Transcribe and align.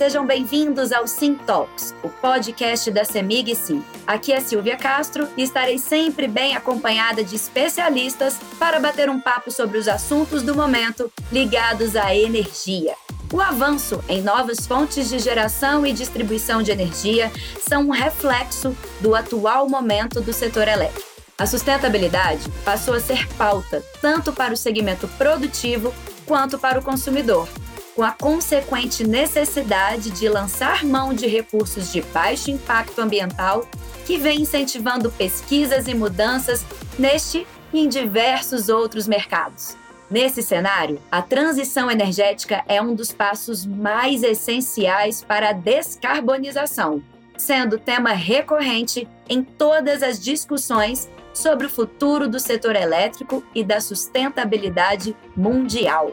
sejam 0.00 0.24
bem-vindos 0.24 0.92
ao 0.92 1.06
Sim 1.06 1.34
Talks, 1.34 1.94
o 2.02 2.08
podcast 2.08 2.90
da 2.90 3.04
Semig 3.04 3.54
Sim. 3.54 3.84
Aqui 4.06 4.32
é 4.32 4.40
Silvia 4.40 4.74
Castro 4.74 5.28
e 5.36 5.42
estarei 5.42 5.76
sempre 5.76 6.26
bem 6.26 6.56
acompanhada 6.56 7.22
de 7.22 7.36
especialistas 7.36 8.38
para 8.58 8.80
bater 8.80 9.10
um 9.10 9.20
papo 9.20 9.50
sobre 9.50 9.76
os 9.76 9.86
assuntos 9.86 10.42
do 10.42 10.54
momento 10.54 11.12
ligados 11.30 11.96
à 11.96 12.16
energia. 12.16 12.94
O 13.30 13.42
avanço 13.42 14.02
em 14.08 14.22
novas 14.22 14.66
fontes 14.66 15.06
de 15.06 15.18
geração 15.18 15.84
e 15.84 15.92
distribuição 15.92 16.62
de 16.62 16.70
energia 16.70 17.30
são 17.60 17.82
um 17.82 17.90
reflexo 17.90 18.74
do 19.02 19.14
atual 19.14 19.68
momento 19.68 20.18
do 20.22 20.32
setor 20.32 20.66
elétrico. 20.66 21.10
A 21.36 21.44
sustentabilidade 21.44 22.48
passou 22.64 22.94
a 22.94 23.00
ser 23.00 23.28
pauta 23.34 23.84
tanto 24.00 24.32
para 24.32 24.54
o 24.54 24.56
segmento 24.56 25.06
produtivo 25.18 25.92
quanto 26.24 26.58
para 26.58 26.78
o 26.78 26.82
consumidor, 26.82 27.46
com 27.94 28.02
a 28.02 28.12
consequente 28.12 29.06
necessidade 29.06 30.10
de 30.10 30.28
lançar 30.28 30.84
mão 30.84 31.12
de 31.12 31.26
recursos 31.26 31.92
de 31.92 32.00
baixo 32.02 32.50
impacto 32.50 33.00
ambiental, 33.00 33.66
que 34.06 34.16
vem 34.16 34.42
incentivando 34.42 35.10
pesquisas 35.10 35.86
e 35.88 35.94
mudanças 35.94 36.64
neste 36.98 37.46
e 37.72 37.80
em 37.80 37.88
diversos 37.88 38.68
outros 38.68 39.06
mercados. 39.06 39.76
Nesse 40.10 40.42
cenário, 40.42 41.00
a 41.10 41.22
transição 41.22 41.88
energética 41.88 42.64
é 42.66 42.82
um 42.82 42.94
dos 42.94 43.12
passos 43.12 43.64
mais 43.64 44.24
essenciais 44.24 45.22
para 45.22 45.50
a 45.50 45.52
descarbonização, 45.52 47.00
sendo 47.36 47.78
tema 47.78 48.10
recorrente 48.10 49.08
em 49.28 49.42
todas 49.42 50.02
as 50.02 50.18
discussões 50.18 51.08
sobre 51.32 51.66
o 51.66 51.70
futuro 51.70 52.28
do 52.28 52.40
setor 52.40 52.74
elétrico 52.74 53.44
e 53.54 53.62
da 53.62 53.80
sustentabilidade 53.80 55.16
mundial. 55.36 56.12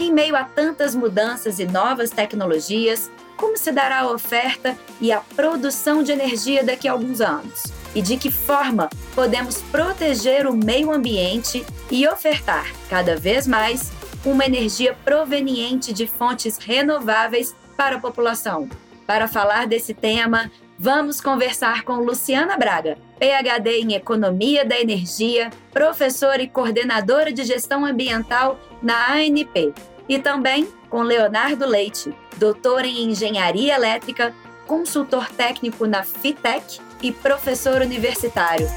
Em 0.00 0.12
meio 0.12 0.36
a 0.36 0.44
tantas 0.44 0.94
mudanças 0.94 1.58
e 1.58 1.64
novas 1.64 2.10
tecnologias, 2.10 3.10
como 3.36 3.56
se 3.56 3.72
dará 3.72 4.00
a 4.00 4.12
oferta 4.12 4.78
e 5.00 5.10
a 5.10 5.20
produção 5.20 6.04
de 6.04 6.12
energia 6.12 6.62
daqui 6.62 6.86
a 6.86 6.92
alguns 6.92 7.20
anos? 7.20 7.64
E 7.96 8.00
de 8.00 8.16
que 8.16 8.30
forma 8.30 8.88
podemos 9.12 9.60
proteger 9.72 10.46
o 10.46 10.56
meio 10.56 10.92
ambiente 10.92 11.66
e 11.90 12.06
ofertar 12.06 12.72
cada 12.88 13.16
vez 13.16 13.46
mais 13.46 13.90
uma 14.24 14.46
energia 14.46 14.96
proveniente 15.04 15.92
de 15.92 16.06
fontes 16.06 16.58
renováveis 16.58 17.54
para 17.76 17.96
a 17.96 18.00
população? 18.00 18.68
Para 19.04 19.26
falar 19.26 19.66
desse 19.66 19.94
tema, 19.94 20.48
vamos 20.78 21.20
conversar 21.20 21.82
com 21.82 21.96
Luciana 21.96 22.56
Braga, 22.56 22.96
PhD 23.18 23.80
em 23.80 23.94
Economia 23.94 24.64
da 24.64 24.78
Energia, 24.78 25.50
professora 25.72 26.40
e 26.40 26.48
coordenadora 26.48 27.32
de 27.32 27.44
Gestão 27.44 27.84
Ambiental 27.84 28.58
na 28.80 29.14
ANP, 29.14 29.74
e 30.08 30.18
também 30.18 30.68
com 30.88 31.02
Leonardo 31.02 31.66
Leite, 31.66 32.14
doutor 32.36 32.84
em 32.84 33.10
Engenharia 33.10 33.74
Elétrica, 33.74 34.32
consultor 34.66 35.28
técnico 35.30 35.86
na 35.86 36.04
FITEC 36.04 36.80
e 37.02 37.10
professor 37.10 37.82
universitário. 37.82 38.68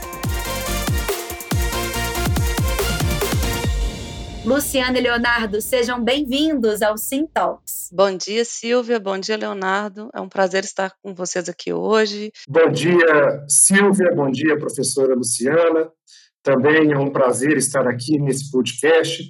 Luciana 4.44 4.98
e 4.98 5.02
Leonardo, 5.02 5.62
sejam 5.62 6.04
bem-vindos 6.04 6.82
ao 6.82 6.98
Sim 6.98 7.28
Talks. 7.28 7.90
Bom 7.94 8.18
dia, 8.18 8.44
Silvia. 8.44 9.00
Bom 9.00 9.20
dia, 9.20 9.38
Leonardo. 9.38 10.10
É 10.16 10.20
um 10.20 10.28
prazer 10.28 10.64
estar 10.64 10.92
com 11.04 11.14
vocês 11.14 11.48
aqui 11.48 11.72
hoje. 11.72 12.32
Bom 12.50 12.72
dia, 12.72 13.46
Silvia. 13.48 14.12
Bom 14.16 14.32
dia, 14.32 14.58
professora 14.58 15.14
Luciana. 15.14 15.92
Também 16.42 16.92
é 16.92 16.98
um 16.98 17.12
prazer 17.12 17.56
estar 17.56 17.88
aqui 17.88 18.18
nesse 18.18 18.50
podcast 18.50 19.30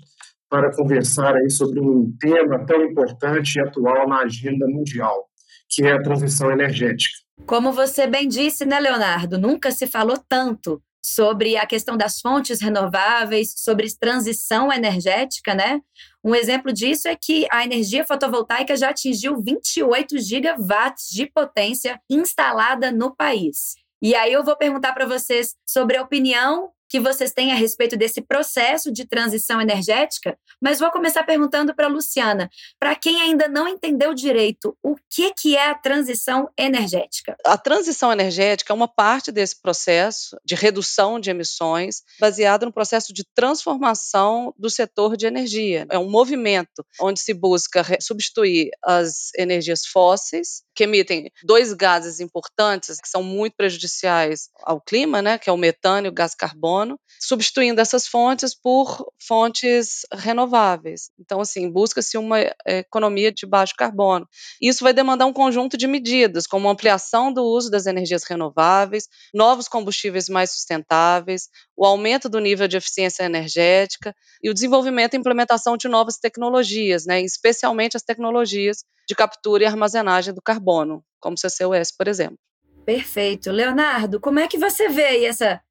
para 0.49 0.73
conversar 0.73 1.35
aí 1.35 1.49
sobre 1.49 1.81
um 1.81 2.15
tema 2.17 2.65
tão 2.65 2.81
importante 2.85 3.57
e 3.57 3.61
atual 3.61 4.07
na 4.07 4.21
agenda 4.21 4.65
mundial, 4.65 5.27
que 5.69 5.83
é 5.83 5.91
a 5.91 6.01
transição 6.01 6.49
energética. 6.49 7.17
Como 7.45 7.73
você 7.73 8.07
bem 8.07 8.29
disse, 8.29 8.65
né, 8.65 8.79
Leonardo? 8.79 9.37
Nunca 9.37 9.71
se 9.71 9.87
falou 9.87 10.17
tanto 10.29 10.81
sobre 11.01 11.57
a 11.57 11.65
questão 11.65 11.97
das 11.97 12.19
fontes 12.19 12.61
renováveis, 12.61 13.53
sobre 13.57 13.87
transição 13.99 14.71
energética, 14.71 15.53
né? 15.53 15.81
Um 16.23 16.35
exemplo 16.35 16.71
disso 16.71 17.07
é 17.07 17.15
que 17.15 17.47
a 17.51 17.63
energia 17.63 18.05
fotovoltaica 18.05 18.75
já 18.77 18.89
atingiu 18.89 19.41
28 19.41 20.19
gigawatts 20.19 21.09
de 21.09 21.25
potência 21.25 21.99
instalada 22.09 22.91
no 22.91 23.15
país. 23.15 23.75
E 24.01 24.15
aí 24.15 24.33
eu 24.33 24.43
vou 24.43 24.55
perguntar 24.55 24.93
para 24.93 25.05
vocês 25.05 25.55
sobre 25.67 25.97
a 25.97 26.01
opinião 26.01 26.71
que 26.91 26.99
vocês 26.99 27.31
têm 27.31 27.53
a 27.53 27.55
respeito 27.55 27.95
desse 27.95 28.21
processo 28.21 28.91
de 28.91 29.05
transição 29.05 29.61
energética, 29.61 30.37
mas 30.61 30.77
vou 30.77 30.91
começar 30.91 31.23
perguntando 31.23 31.73
para 31.73 31.85
a 31.85 31.89
Luciana, 31.89 32.49
para 32.77 32.93
quem 32.95 33.21
ainda 33.21 33.47
não 33.47 33.65
entendeu 33.65 34.13
direito, 34.13 34.77
o 34.83 34.97
que, 35.09 35.33
que 35.33 35.55
é 35.55 35.69
a 35.69 35.73
transição 35.73 36.49
energética? 36.57 37.37
A 37.45 37.57
transição 37.57 38.11
energética 38.11 38.73
é 38.73 38.75
uma 38.75 38.89
parte 38.89 39.31
desse 39.31 39.61
processo 39.61 40.37
de 40.43 40.53
redução 40.53 41.17
de 41.17 41.29
emissões, 41.29 42.03
baseado 42.19 42.65
no 42.65 42.73
processo 42.73 43.13
de 43.13 43.23
transformação 43.33 44.53
do 44.57 44.69
setor 44.69 45.15
de 45.15 45.25
energia. 45.25 45.87
É 45.89 45.97
um 45.97 46.09
movimento 46.09 46.85
onde 46.99 47.21
se 47.21 47.33
busca 47.33 47.85
substituir 48.01 48.69
as 48.83 49.33
energias 49.37 49.85
fósseis, 49.85 50.63
que 50.75 50.83
emitem 50.83 51.31
dois 51.41 51.71
gases 51.71 52.19
importantes 52.19 52.99
que 52.99 53.07
são 53.07 53.23
muito 53.23 53.55
prejudiciais 53.55 54.49
ao 54.63 54.81
clima, 54.81 55.21
né, 55.21 55.37
que 55.37 55.49
é 55.49 55.53
o 55.53 55.57
metano 55.57 56.07
e 56.07 56.09
o 56.09 56.13
gás 56.13 56.35
carbono 56.35 56.80
carbono, 56.81 56.99
substituindo 57.19 57.81
essas 57.81 58.07
fontes 58.07 58.55
por 58.55 59.05
fontes 59.19 60.01
renováveis. 60.13 61.11
Então, 61.19 61.39
assim, 61.39 61.69
busca-se 61.69 62.17
uma 62.17 62.39
eh, 62.39 62.55
economia 62.65 63.31
de 63.31 63.45
baixo 63.45 63.73
carbono. 63.77 64.27
Isso 64.61 64.83
vai 64.83 64.93
demandar 64.93 65.25
um 65.25 65.33
conjunto 65.33 65.77
de 65.77 65.87
medidas, 65.87 66.47
como 66.47 66.69
ampliação 66.69 67.31
do 67.31 67.43
uso 67.43 67.69
das 67.69 67.85
energias 67.85 68.23
renováveis, 68.23 69.07
novos 69.33 69.67
combustíveis 69.67 70.27
mais 70.27 70.51
sustentáveis, 70.51 71.49
o 71.75 71.85
aumento 71.85 72.27
do 72.27 72.39
nível 72.39 72.67
de 72.67 72.77
eficiência 72.77 73.23
energética 73.23 74.15
e 74.41 74.49
o 74.49 74.53
desenvolvimento 74.53 75.13
e 75.13 75.17
implementação 75.17 75.77
de 75.77 75.87
novas 75.87 76.17
tecnologias, 76.17 77.05
né, 77.05 77.21
especialmente 77.21 77.95
as 77.95 78.03
tecnologias 78.03 78.83
de 79.07 79.15
captura 79.15 79.63
e 79.63 79.65
armazenagem 79.65 80.33
do 80.33 80.41
carbono, 80.41 81.03
como 81.19 81.35
CCUS, 81.35 81.91
por 81.95 82.07
exemplo. 82.07 82.37
Perfeito. 82.85 83.51
Leonardo, 83.51 84.19
como 84.19 84.39
é 84.39 84.47
que 84.47 84.57
você 84.57 84.89
vê 84.89 85.25
essa 85.25 85.61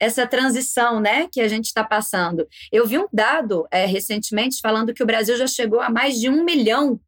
essa 0.00 0.26
transição 0.26 1.00
né, 1.00 1.28
que 1.30 1.40
a 1.40 1.48
gente 1.48 1.66
está 1.66 1.84
passando. 1.84 2.46
Eu 2.72 2.86
vi 2.86 2.98
um 2.98 3.06
dado 3.12 3.66
é, 3.70 3.86
recentemente 3.86 4.60
falando 4.60 4.94
que 4.94 5.02
o 5.02 5.06
Brasil 5.06 5.36
já 5.36 5.46
chegou 5.46 5.80
a 5.80 5.90
mais 5.90 6.14
de 6.18 6.28
um 6.28 6.44
milhão 6.44 7.00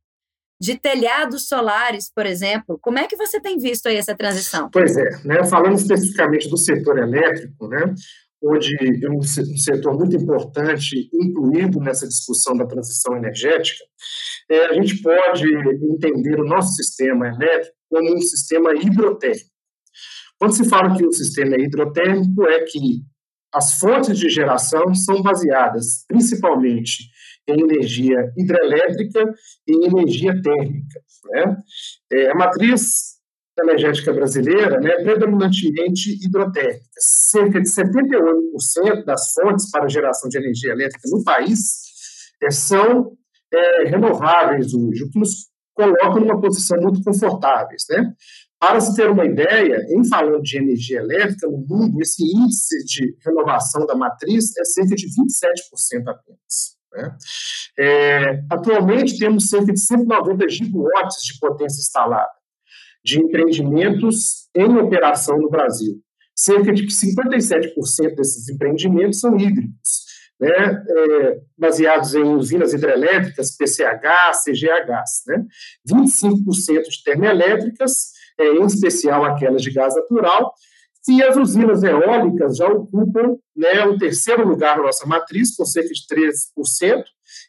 de 0.60 0.76
telhados 0.76 1.48
solares, 1.48 2.12
por 2.14 2.26
exemplo. 2.26 2.78
Como 2.82 2.98
é 2.98 3.06
que 3.06 3.16
você 3.16 3.40
tem 3.40 3.58
visto 3.58 3.86
aí 3.86 3.96
essa 3.96 4.14
transição? 4.14 4.68
Pois 4.70 4.96
é, 4.96 5.08
né, 5.24 5.44
falando 5.44 5.76
especificamente 5.76 6.50
do 6.50 6.56
setor 6.58 6.98
elétrico, 6.98 7.66
né, 7.66 7.94
onde 8.42 8.74
é 9.04 9.10
um 9.10 9.22
setor 9.22 9.96
muito 9.96 10.16
importante 10.16 11.10
incluído 11.12 11.78
nessa 11.80 12.06
discussão 12.06 12.56
da 12.56 12.66
transição 12.66 13.16
energética, 13.16 13.84
é, 14.50 14.66
a 14.66 14.72
gente 14.74 15.00
pode 15.02 15.46
entender 15.46 16.40
o 16.40 16.46
nosso 16.46 16.74
sistema 16.74 17.28
elétrico 17.28 17.76
como 17.88 18.14
um 18.14 18.20
sistema 18.20 18.74
hidrotérmico. 18.74 19.50
Quando 20.40 20.56
se 20.56 20.66
fala 20.66 20.96
que 20.96 21.04
o 21.04 21.12
sistema 21.12 21.54
é 21.54 21.60
hidrotérmico, 21.60 22.48
é 22.48 22.64
que 22.64 23.02
as 23.52 23.78
fontes 23.78 24.18
de 24.18 24.30
geração 24.30 24.94
são 24.94 25.20
baseadas 25.22 26.04
principalmente 26.08 27.10
em 27.46 27.60
energia 27.60 28.32
hidrelétrica 28.38 29.22
e 29.66 29.86
energia 29.86 30.40
térmica. 30.40 31.00
Né? 31.30 31.56
É, 32.12 32.30
a 32.30 32.34
matriz 32.34 33.18
energética 33.60 34.14
brasileira 34.14 34.80
né, 34.80 34.90
é 34.90 35.02
predominantemente 35.02 36.16
hidrotérmica. 36.24 36.86
Cerca 36.98 37.60
de 37.60 37.68
78% 37.68 39.04
das 39.04 39.32
fontes 39.34 39.70
para 39.70 39.88
geração 39.88 40.30
de 40.30 40.38
energia 40.38 40.72
elétrica 40.72 41.06
no 41.10 41.22
país 41.22 41.58
é, 42.42 42.50
são 42.50 43.12
é, 43.52 43.88
renováveis 43.88 44.72
hoje, 44.72 45.04
o 45.04 45.10
que 45.10 45.18
nos 45.18 45.50
coloca 45.74 46.20
numa 46.20 46.40
posição 46.40 46.80
muito 46.80 47.02
confortáveis. 47.02 47.82
Né? 47.90 48.14
Para 48.60 48.78
se 48.78 48.94
ter 48.94 49.08
uma 49.08 49.24
ideia, 49.24 49.86
em 49.88 50.06
falando 50.06 50.42
de 50.42 50.58
energia 50.58 50.98
elétrica 50.98 51.48
no 51.48 51.64
mundo, 51.66 51.98
esse 52.02 52.22
índice 52.22 52.84
de 52.84 53.16
renovação 53.24 53.86
da 53.86 53.94
matriz 53.94 54.54
é 54.58 54.64
cerca 54.64 54.94
de 54.94 55.06
27% 55.06 56.06
apenas. 56.06 56.76
Né? 56.92 57.16
É, 57.78 58.44
atualmente 58.50 59.18
temos 59.18 59.48
cerca 59.48 59.72
de 59.72 59.80
190 59.80 60.46
gigawatts 60.46 61.22
de 61.22 61.38
potência 61.40 61.80
instalada, 61.80 62.28
de 63.02 63.18
empreendimentos 63.18 64.50
em 64.54 64.76
operação 64.76 65.38
no 65.38 65.48
Brasil. 65.48 65.98
Cerca 66.36 66.70
de 66.70 66.86
57% 66.86 68.14
desses 68.14 68.46
empreendimentos 68.50 69.20
são 69.20 69.38
hídricos, 69.38 70.04
né, 70.38 70.84
é, 70.86 71.40
baseados 71.56 72.14
em 72.14 72.24
usinas 72.24 72.74
hidrelétricas, 72.74 73.56
PCH, 73.56 74.32
CGHs. 74.44 75.22
Né? 75.26 75.46
25% 75.88 76.82
de 76.82 77.02
termoelétricas 77.04 78.19
em 78.48 78.64
especial 78.64 79.24
aquelas 79.24 79.62
de 79.62 79.70
gás 79.70 79.94
natural, 79.94 80.52
e 81.08 81.22
as 81.22 81.36
usinas 81.36 81.82
eólicas 81.82 82.56
já 82.56 82.68
ocupam 82.68 83.36
né, 83.56 83.84
o 83.86 83.98
terceiro 83.98 84.46
lugar 84.46 84.76
na 84.76 84.84
nossa 84.84 85.06
matriz, 85.06 85.56
com 85.56 85.64
cerca 85.64 85.88
de 85.88 86.02
13%, 86.06 87.02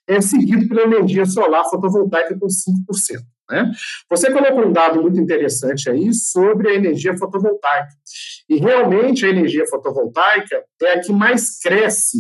é 0.08 0.22
seguido 0.22 0.68
pela 0.68 0.84
energia 0.84 1.26
solar 1.26 1.66
fotovoltaica 1.70 2.38
com 2.40 2.48
5%. 2.48 3.20
Né? 3.50 3.70
Você 4.10 4.32
colocou 4.32 4.66
um 4.66 4.72
dado 4.72 5.02
muito 5.02 5.20
interessante 5.20 5.90
aí 5.90 6.14
sobre 6.14 6.70
a 6.70 6.76
energia 6.76 7.16
fotovoltaica. 7.18 7.92
E 8.50 8.58
realmente 8.58 9.26
a 9.26 9.30
energia 9.30 9.68
fotovoltaica 9.68 10.64
é 10.84 10.94
a 10.94 11.02
que 11.02 11.12
mais 11.12 11.60
cresce 11.60 12.18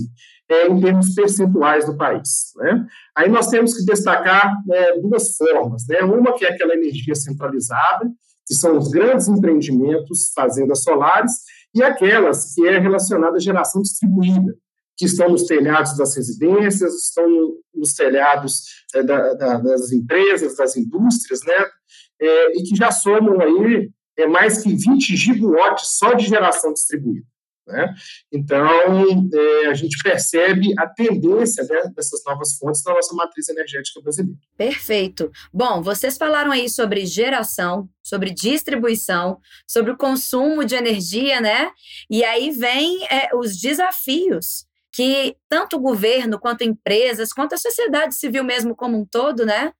é, 0.49 0.67
em 0.67 0.81
termos 0.81 1.15
percentuais 1.15 1.85
do 1.85 1.95
país. 1.95 2.51
Né? 2.57 2.85
Aí 3.15 3.29
nós 3.29 3.47
temos 3.47 3.73
que 3.73 3.85
destacar 3.85 4.53
é, 4.69 4.99
duas 4.99 5.37
formas. 5.37 5.85
Né? 5.87 6.01
Uma 6.01 6.33
que 6.33 6.45
é 6.45 6.49
aquela 6.49 6.73
energia 6.73 7.15
centralizada, 7.15 8.11
que 8.45 8.53
são 8.53 8.77
os 8.77 8.89
grandes 8.89 9.27
empreendimentos, 9.27 10.31
fazendas 10.33 10.83
solares, 10.83 11.33
e 11.73 11.83
aquelas 11.83 12.53
que 12.53 12.67
é 12.67 12.79
relacionada 12.79 13.37
à 13.37 13.39
geração 13.39 13.81
distribuída, 13.81 14.55
que 14.97 15.05
estão 15.05 15.29
nos 15.29 15.43
telhados 15.43 15.97
das 15.97 16.15
residências, 16.15 16.93
estão 16.93 17.25
nos 17.73 17.93
telhados 17.93 18.63
é, 18.93 19.01
da, 19.01 19.33
da, 19.33 19.57
das 19.57 19.91
empresas, 19.91 20.57
das 20.57 20.75
indústrias, 20.75 21.41
né? 21.43 21.65
É, 22.19 22.59
e 22.59 22.63
que 22.63 22.75
já 22.75 22.91
somam 22.91 23.39
aí 23.41 23.89
é, 24.17 24.27
mais 24.27 24.61
que 24.61 24.75
20 24.75 25.15
gigawatts 25.15 25.97
só 25.97 26.13
de 26.13 26.27
geração 26.27 26.73
distribuída. 26.73 27.25
Né? 27.67 27.93
Então, 28.31 29.29
é, 29.33 29.67
a 29.67 29.73
gente 29.73 30.01
percebe 30.03 30.73
a 30.77 30.87
tendência 30.87 31.63
né, 31.63 31.91
dessas 31.95 32.21
novas 32.25 32.57
fontes 32.57 32.83
na 32.83 32.93
nossa 32.93 33.15
matriz 33.15 33.47
energética 33.49 34.01
brasileira. 34.01 34.39
Perfeito. 34.57 35.31
Bom, 35.53 35.81
vocês 35.81 36.17
falaram 36.17 36.51
aí 36.51 36.67
sobre 36.69 37.05
geração, 37.05 37.87
sobre 38.03 38.31
distribuição, 38.31 39.39
sobre 39.67 39.91
o 39.91 39.97
consumo 39.97 40.65
de 40.65 40.75
energia, 40.75 41.39
né? 41.39 41.71
E 42.09 42.23
aí 42.23 42.51
vem 42.51 43.05
é, 43.05 43.29
os 43.35 43.59
desafios 43.59 44.65
que 44.93 45.37
tanto 45.47 45.77
o 45.77 45.79
governo 45.79 46.39
quanto 46.39 46.63
empresas, 46.63 47.31
quanto 47.31 47.55
a 47.55 47.57
sociedade 47.57 48.15
civil 48.15 48.43
mesmo 48.43 48.75
como 48.75 48.97
um 48.97 49.05
todo, 49.05 49.45
né? 49.45 49.71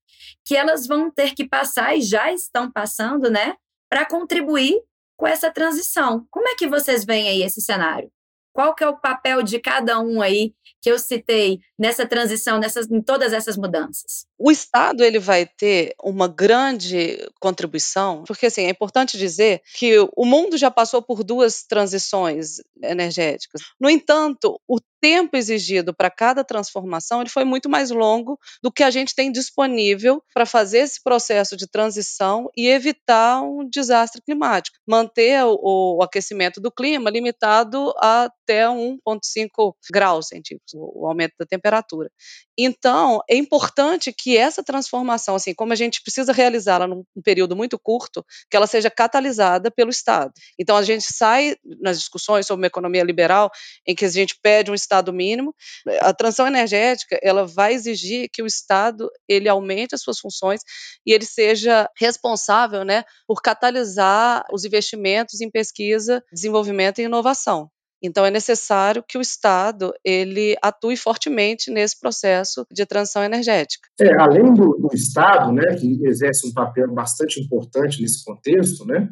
Que 0.45 0.55
elas 0.55 0.87
vão 0.87 1.11
ter 1.11 1.33
que 1.33 1.47
passar 1.47 1.97
e 1.97 2.01
já 2.01 2.31
estão 2.31 2.71
passando, 2.71 3.29
né? 3.29 3.55
Para 3.89 4.05
contribuir 4.05 4.79
com 5.21 5.27
essa 5.27 5.51
transição. 5.51 6.25
Como 6.31 6.49
é 6.49 6.55
que 6.55 6.67
vocês 6.67 7.05
veem 7.05 7.29
aí 7.29 7.43
esse 7.43 7.61
cenário? 7.61 8.11
Qual 8.53 8.73
que 8.73 8.83
é 8.83 8.87
o 8.87 8.99
papel 8.99 9.43
de 9.43 9.59
cada 9.59 9.99
um 9.99 10.19
aí 10.19 10.51
que 10.81 10.91
eu 10.91 10.97
citei 10.97 11.59
nessa 11.77 12.07
transição, 12.07 12.57
nessas, 12.57 12.89
em 12.89 13.01
todas 13.01 13.31
essas 13.31 13.55
mudanças? 13.55 14.25
O 14.37 14.49
Estado 14.49 15.03
ele 15.03 15.19
vai 15.19 15.45
ter 15.45 15.93
uma 16.03 16.27
grande 16.27 17.19
contribuição, 17.39 18.23
porque 18.25 18.47
assim, 18.47 18.63
é 18.63 18.71
importante 18.71 19.15
dizer 19.15 19.61
que 19.77 19.95
o 20.17 20.25
mundo 20.25 20.57
já 20.57 20.71
passou 20.71 21.03
por 21.03 21.23
duas 21.23 21.63
transições 21.63 22.55
energéticas. 22.83 23.61
No 23.79 23.91
entanto, 23.91 24.59
o 24.67 24.79
tempo 25.01 25.35
exigido 25.35 25.93
para 25.93 26.09
cada 26.09 26.43
transformação 26.43 27.21
ele 27.21 27.29
foi 27.29 27.43
muito 27.43 27.67
mais 27.67 27.89
longo 27.89 28.39
do 28.61 28.71
que 28.71 28.83
a 28.83 28.91
gente 28.91 29.15
tem 29.15 29.31
disponível 29.31 30.23
para 30.33 30.45
fazer 30.45 30.79
esse 30.79 31.01
processo 31.03 31.57
de 31.57 31.67
transição 31.67 32.49
e 32.55 32.67
evitar 32.67 33.41
um 33.41 33.67
desastre 33.67 34.21
climático. 34.21 34.77
Manter 34.87 35.43
o, 35.45 35.97
o 35.97 36.03
aquecimento 36.03 36.61
do 36.61 36.71
clima 36.71 37.09
limitado 37.09 37.93
até 37.97 38.65
1,5 38.67 39.73
graus 39.91 40.27
centígrados, 40.27 40.73
o 40.75 41.07
aumento 41.07 41.33
da 41.39 41.45
temperatura. 41.45 42.09
Então, 42.57 43.21
é 43.29 43.35
importante 43.35 44.13
que 44.13 44.37
essa 44.37 44.63
transformação, 44.63 45.35
assim, 45.35 45.53
como 45.53 45.73
a 45.73 45.75
gente 45.75 46.01
precisa 46.03 46.31
realizá-la 46.31 46.85
num 46.85 47.03
período 47.23 47.55
muito 47.55 47.79
curto, 47.79 48.23
que 48.49 48.55
ela 48.55 48.67
seja 48.67 48.91
catalisada 48.91 49.71
pelo 49.71 49.89
Estado. 49.89 50.31
Então, 50.59 50.77
a 50.77 50.83
gente 50.83 51.11
sai 51.11 51.55
nas 51.79 51.97
discussões 51.97 52.45
sobre 52.45 52.61
uma 52.61 52.67
economia 52.67 53.03
liberal, 53.03 53.49
em 53.87 53.95
que 53.95 54.05
a 54.05 54.09
gente 54.09 54.37
pede 54.41 54.69
um 54.69 54.75
Estado 54.91 55.13
mínimo. 55.13 55.55
A 56.01 56.13
transição 56.13 56.45
energética, 56.45 57.17
ela 57.23 57.45
vai 57.47 57.73
exigir 57.73 58.29
que 58.31 58.43
o 58.43 58.45
Estado 58.45 59.09
ele 59.27 59.47
aumente 59.47 59.95
as 59.95 60.01
suas 60.01 60.19
funções 60.19 60.59
e 61.05 61.13
ele 61.13 61.25
seja 61.25 61.89
responsável, 61.97 62.83
né, 62.83 63.03
por 63.25 63.41
catalisar 63.41 64.43
os 64.51 64.65
investimentos 64.65 65.39
em 65.39 65.49
pesquisa, 65.49 66.21
desenvolvimento 66.31 66.99
e 66.99 67.03
inovação. 67.03 67.69
Então 68.03 68.25
é 68.25 68.31
necessário 68.31 69.03
que 69.07 69.17
o 69.17 69.21
Estado 69.21 69.93
ele 70.03 70.55
atue 70.61 70.97
fortemente 70.97 71.69
nesse 71.69 71.99
processo 71.99 72.65
de 72.71 72.83
transição 72.85 73.23
energética. 73.23 73.87
É, 73.99 74.19
além 74.19 74.53
do, 74.53 74.73
do 74.73 74.89
Estado, 74.91 75.53
né, 75.53 75.75
que 75.75 76.03
exerce 76.05 76.47
um 76.47 76.51
papel 76.51 76.91
bastante 76.91 77.39
importante 77.39 78.01
nesse 78.01 78.25
contexto, 78.25 78.85
né, 78.85 79.07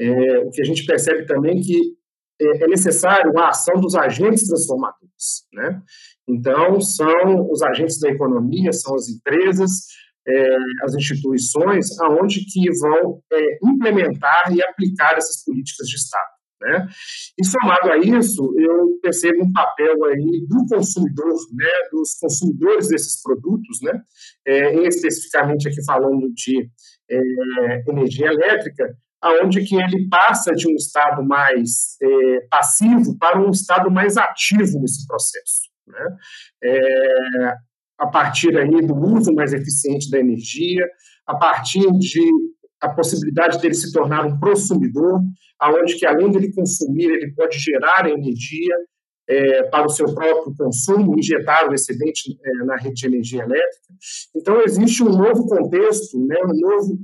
é, 0.00 0.38
o 0.38 0.50
que 0.50 0.62
a 0.62 0.64
gente 0.64 0.86
percebe 0.86 1.26
também 1.26 1.60
que 1.60 1.99
é, 2.40 2.64
é 2.64 2.66
necessário 2.66 3.36
a 3.38 3.48
ação 3.48 3.80
dos 3.80 3.94
agentes 3.94 4.46
transformadores, 4.46 5.46
né? 5.52 5.82
Então 6.28 6.80
são 6.80 7.50
os 7.50 7.62
agentes 7.62 7.98
da 7.98 8.08
economia, 8.10 8.72
são 8.72 8.94
as 8.94 9.08
empresas, 9.08 9.86
é, 10.26 10.56
as 10.84 10.94
instituições, 10.94 11.98
aonde 12.00 12.44
que 12.44 12.70
vão 12.78 13.20
é, 13.32 13.58
implementar 13.64 14.52
e 14.52 14.62
aplicar 14.62 15.16
essas 15.16 15.44
políticas 15.44 15.88
de 15.88 15.96
Estado. 15.96 16.40
Né? 16.62 16.86
E 17.38 17.46
somado 17.46 17.90
a 17.90 17.96
isso, 17.96 18.54
eu 18.58 18.98
percebo 19.00 19.44
um 19.44 19.52
papel 19.52 20.04
aí 20.04 20.46
do 20.46 20.66
consumidor, 20.68 21.34
né, 21.54 21.70
dos 21.90 22.18
consumidores 22.20 22.88
desses 22.88 23.22
produtos, 23.22 23.80
né, 23.80 24.02
é, 24.46 24.74
especificamente 24.86 25.68
aqui 25.68 25.82
falando 25.86 26.30
de 26.34 26.68
é, 27.10 27.82
energia 27.88 28.26
elétrica, 28.26 28.94
aonde 29.20 29.64
que 29.64 29.76
ele 29.76 30.08
passa 30.08 30.52
de 30.52 30.68
um 30.68 30.74
estado 30.74 31.22
mais 31.22 31.96
é, 32.02 32.40
passivo 32.50 33.16
para 33.18 33.40
um 33.40 33.50
estado 33.50 33.90
mais 33.90 34.16
ativo 34.16 34.80
nesse 34.80 35.06
processo. 35.06 35.68
Né? 35.86 36.16
É, 36.64 37.54
a 37.98 38.06
partir 38.06 38.56
aí 38.56 38.86
do 38.86 38.94
uso 38.94 39.34
mais 39.34 39.52
eficiente 39.52 40.10
da 40.10 40.18
energia, 40.18 40.86
a 41.26 41.36
partir 41.36 41.86
de 41.98 42.30
a 42.80 42.88
possibilidade 42.88 43.60
dele 43.60 43.74
se 43.74 43.92
tornar 43.92 44.24
um 44.24 44.38
consumidor, 44.40 45.20
aonde 45.58 45.96
que 45.96 46.06
além 46.06 46.30
dele 46.30 46.52
consumir, 46.52 47.10
ele 47.10 47.34
pode 47.34 47.58
gerar 47.58 48.08
energia 48.08 48.74
é, 49.30 49.62
para 49.64 49.86
o 49.86 49.90
seu 49.90 50.12
próprio 50.12 50.52
consumo, 50.56 51.16
injetar 51.16 51.70
o 51.70 51.74
excedente 51.74 52.36
é, 52.44 52.64
na 52.64 52.76
rede 52.76 52.94
de 52.94 53.06
energia 53.06 53.44
elétrica. 53.44 53.94
Então, 54.34 54.60
existe 54.62 55.04
um 55.04 55.08
novo 55.08 55.46
contexto, 55.46 56.18
né, 56.26 56.36
um 56.44 56.60
novo, 56.60 56.98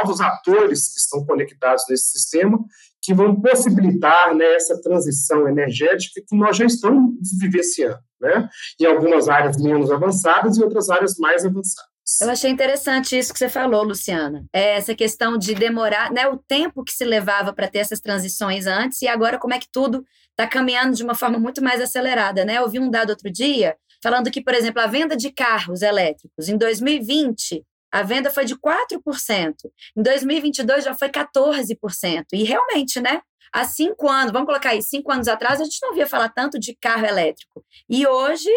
novos 0.00 0.20
atores 0.20 0.94
que 0.94 1.00
estão 1.00 1.26
conectados 1.26 1.84
nesse 1.90 2.12
sistema, 2.12 2.56
que 3.02 3.12
vão 3.12 3.40
possibilitar 3.40 4.32
né, 4.32 4.54
essa 4.54 4.80
transição 4.80 5.48
energética 5.48 6.22
que 6.26 6.36
nós 6.36 6.56
já 6.56 6.64
estamos 6.64 7.14
vivenciando, 7.40 7.98
né, 8.20 8.48
em 8.80 8.84
algumas 8.84 9.28
áreas 9.28 9.60
menos 9.60 9.90
avançadas 9.90 10.56
e 10.56 10.62
outras 10.62 10.88
áreas 10.88 11.16
mais 11.18 11.44
avançadas. 11.44 11.90
Eu 12.20 12.30
achei 12.30 12.50
interessante 12.50 13.16
isso 13.16 13.32
que 13.32 13.38
você 13.38 13.48
falou, 13.48 13.84
Luciana. 13.84 14.44
É 14.52 14.76
essa 14.76 14.94
questão 14.94 15.38
de 15.38 15.54
demorar, 15.54 16.12
né, 16.12 16.28
o 16.28 16.36
tempo 16.36 16.84
que 16.84 16.92
se 16.92 17.04
levava 17.04 17.52
para 17.52 17.68
ter 17.68 17.78
essas 17.78 18.00
transições 18.00 18.66
antes 18.66 19.02
e 19.02 19.08
agora 19.08 19.38
como 19.38 19.54
é 19.54 19.58
que 19.58 19.68
tudo 19.70 20.04
está 20.42 20.46
caminhando 20.46 20.96
de 20.96 21.02
uma 21.02 21.14
forma 21.14 21.38
muito 21.38 21.62
mais 21.62 21.80
acelerada, 21.80 22.44
né? 22.44 22.58
Eu 22.58 22.68
vi 22.68 22.78
um 22.78 22.90
dado 22.90 23.10
outro 23.10 23.30
dia 23.30 23.76
falando 24.02 24.30
que, 24.30 24.42
por 24.42 24.54
exemplo, 24.54 24.82
a 24.82 24.86
venda 24.86 25.16
de 25.16 25.30
carros 25.30 25.82
elétricos 25.82 26.48
em 26.48 26.56
2020 26.56 27.64
a 27.92 28.02
venda 28.02 28.30
foi 28.30 28.46
de 28.46 28.56
4%. 28.56 29.54
Em 29.94 30.02
2022 30.02 30.84
já 30.84 30.94
foi 30.94 31.10
14%. 31.10 32.24
E 32.32 32.42
realmente, 32.42 32.98
né? 33.00 33.20
Há 33.52 33.64
cinco 33.66 34.08
anos, 34.08 34.32
vamos 34.32 34.46
colocar 34.46 34.70
aí, 34.70 34.80
cinco 34.80 35.12
anos 35.12 35.28
atrás, 35.28 35.60
a 35.60 35.64
gente 35.64 35.78
não 35.82 35.92
via 35.92 36.06
falar 36.06 36.30
tanto 36.30 36.58
de 36.58 36.74
carro 36.74 37.04
elétrico. 37.04 37.62
E 37.90 38.06
hoje 38.06 38.48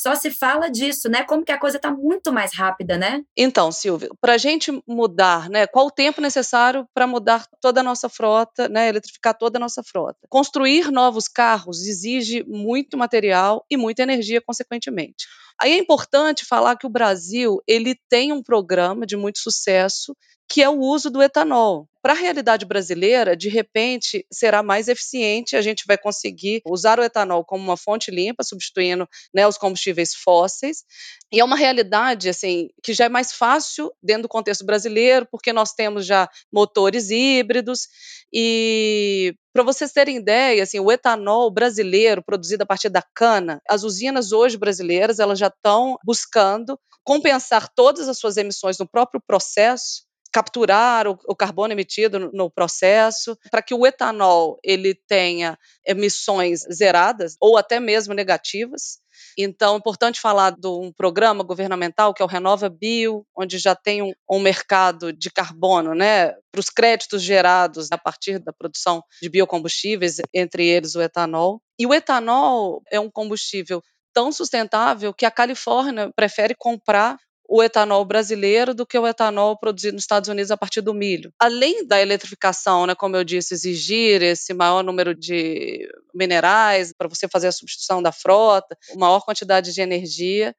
só 0.00 0.14
se 0.14 0.30
fala 0.30 0.70
disso, 0.70 1.10
né? 1.10 1.24
Como 1.24 1.44
que 1.44 1.52
a 1.52 1.58
coisa 1.58 1.76
está 1.76 1.90
muito 1.90 2.32
mais 2.32 2.54
rápida, 2.54 2.96
né? 2.96 3.22
Então, 3.36 3.70
Silvia, 3.70 4.08
para 4.18 4.32
a 4.32 4.38
gente 4.38 4.72
mudar, 4.88 5.50
né? 5.50 5.66
Qual 5.66 5.86
o 5.86 5.90
tempo 5.90 6.22
necessário 6.22 6.86
para 6.94 7.06
mudar 7.06 7.46
toda 7.60 7.80
a 7.80 7.84
nossa 7.84 8.08
frota, 8.08 8.66
né? 8.66 8.88
Eletrificar 8.88 9.36
toda 9.36 9.58
a 9.58 9.60
nossa 9.60 9.82
frota? 9.82 10.18
Construir 10.30 10.90
novos 10.90 11.28
carros 11.28 11.86
exige 11.86 12.42
muito 12.48 12.96
material 12.96 13.62
e 13.70 13.76
muita 13.76 14.02
energia, 14.02 14.40
consequentemente. 14.40 15.26
Aí 15.60 15.72
é 15.72 15.78
importante 15.78 16.46
falar 16.46 16.76
que 16.76 16.86
o 16.86 16.90
Brasil 16.90 17.60
ele 17.66 17.94
tem 18.08 18.32
um 18.32 18.42
programa 18.42 19.06
de 19.06 19.16
muito 19.16 19.38
sucesso 19.38 20.16
que 20.50 20.60
é 20.60 20.68
o 20.68 20.80
uso 20.80 21.08
do 21.10 21.22
etanol. 21.22 21.88
Para 22.02 22.12
a 22.12 22.16
realidade 22.16 22.66
brasileira, 22.66 23.36
de 23.36 23.48
repente, 23.48 24.26
será 24.32 24.64
mais 24.64 24.88
eficiente, 24.88 25.54
a 25.54 25.62
gente 25.62 25.84
vai 25.86 25.96
conseguir 25.96 26.60
usar 26.66 26.98
o 26.98 27.04
etanol 27.04 27.44
como 27.44 27.62
uma 27.62 27.76
fonte 27.76 28.10
limpa, 28.10 28.42
substituindo 28.42 29.08
né, 29.32 29.46
os 29.46 29.56
combustíveis 29.56 30.12
fósseis. 30.12 30.82
E 31.30 31.38
é 31.38 31.44
uma 31.44 31.56
realidade 31.56 32.28
assim 32.28 32.68
que 32.82 32.92
já 32.92 33.04
é 33.04 33.08
mais 33.08 33.32
fácil 33.32 33.92
dentro 34.02 34.22
do 34.22 34.28
contexto 34.28 34.64
brasileiro, 34.64 35.24
porque 35.30 35.52
nós 35.52 35.72
temos 35.72 36.04
já 36.04 36.28
motores 36.52 37.10
híbridos. 37.10 37.86
E 38.32 39.36
para 39.52 39.62
vocês 39.62 39.92
terem 39.92 40.16
ideia, 40.16 40.62
assim, 40.62 40.80
o 40.80 40.90
etanol 40.90 41.50
brasileiro 41.50 42.22
produzido 42.22 42.62
a 42.62 42.66
partir 42.66 42.88
da 42.88 43.02
cana, 43.14 43.60
as 43.68 43.82
usinas 43.82 44.32
hoje 44.32 44.56
brasileiras 44.56 45.18
elas 45.18 45.38
já 45.38 45.48
estão 45.48 45.96
buscando 46.04 46.78
compensar 47.04 47.68
todas 47.74 48.08
as 48.08 48.18
suas 48.18 48.36
emissões 48.36 48.78
no 48.78 48.88
próprio 48.88 49.20
processo 49.26 50.08
capturar 50.32 51.08
o, 51.08 51.18
o 51.26 51.34
carbono 51.34 51.72
emitido 51.72 52.18
no, 52.18 52.30
no 52.32 52.50
processo, 52.50 53.36
para 53.50 53.62
que 53.62 53.74
o 53.74 53.86
etanol 53.86 54.58
ele 54.62 54.94
tenha 54.94 55.58
emissões 55.84 56.60
zeradas 56.72 57.34
ou 57.40 57.56
até 57.56 57.80
mesmo 57.80 58.14
negativas. 58.14 59.00
Então, 59.36 59.74
é 59.74 59.78
importante 59.78 60.20
falar 60.20 60.50
de 60.50 60.68
um 60.68 60.92
programa 60.92 61.44
governamental 61.44 62.12
que 62.14 62.22
é 62.22 62.24
o 62.24 62.28
Renova 62.28 62.68
Bio, 62.68 63.24
onde 63.36 63.58
já 63.58 63.74
tem 63.74 64.02
um, 64.02 64.12
um 64.30 64.38
mercado 64.38 65.12
de 65.12 65.30
carbono, 65.30 65.94
né, 65.94 66.32
para 66.50 66.60
os 66.60 66.70
créditos 66.70 67.22
gerados 67.22 67.90
a 67.92 67.98
partir 67.98 68.38
da 68.38 68.52
produção 68.52 69.02
de 69.22 69.28
biocombustíveis, 69.28 70.16
entre 70.34 70.66
eles 70.66 70.94
o 70.94 71.02
etanol. 71.02 71.60
E 71.78 71.86
o 71.86 71.94
etanol 71.94 72.82
é 72.90 72.98
um 72.98 73.10
combustível 73.10 73.82
tão 74.12 74.32
sustentável 74.32 75.14
que 75.14 75.24
a 75.24 75.30
Califórnia 75.30 76.10
prefere 76.14 76.54
comprar 76.58 77.16
o 77.52 77.60
etanol 77.64 78.04
brasileiro 78.04 78.72
do 78.72 78.86
que 78.86 78.96
o 78.96 79.08
etanol 79.08 79.58
produzido 79.58 79.94
nos 79.94 80.04
Estados 80.04 80.28
Unidos 80.28 80.52
a 80.52 80.56
partir 80.56 80.80
do 80.80 80.94
milho. 80.94 81.32
Além 81.36 81.84
da 81.84 82.00
eletrificação, 82.00 82.86
né, 82.86 82.94
como 82.94 83.16
eu 83.16 83.24
disse, 83.24 83.52
exigir 83.52 84.22
esse 84.22 84.54
maior 84.54 84.84
número 84.84 85.16
de 85.16 85.88
minerais 86.14 86.92
para 86.96 87.08
você 87.08 87.26
fazer 87.26 87.48
a 87.48 87.52
substituição 87.52 88.00
da 88.00 88.12
frota, 88.12 88.78
maior 88.96 89.22
quantidade 89.22 89.74
de 89.74 89.80
energia, 89.80 90.54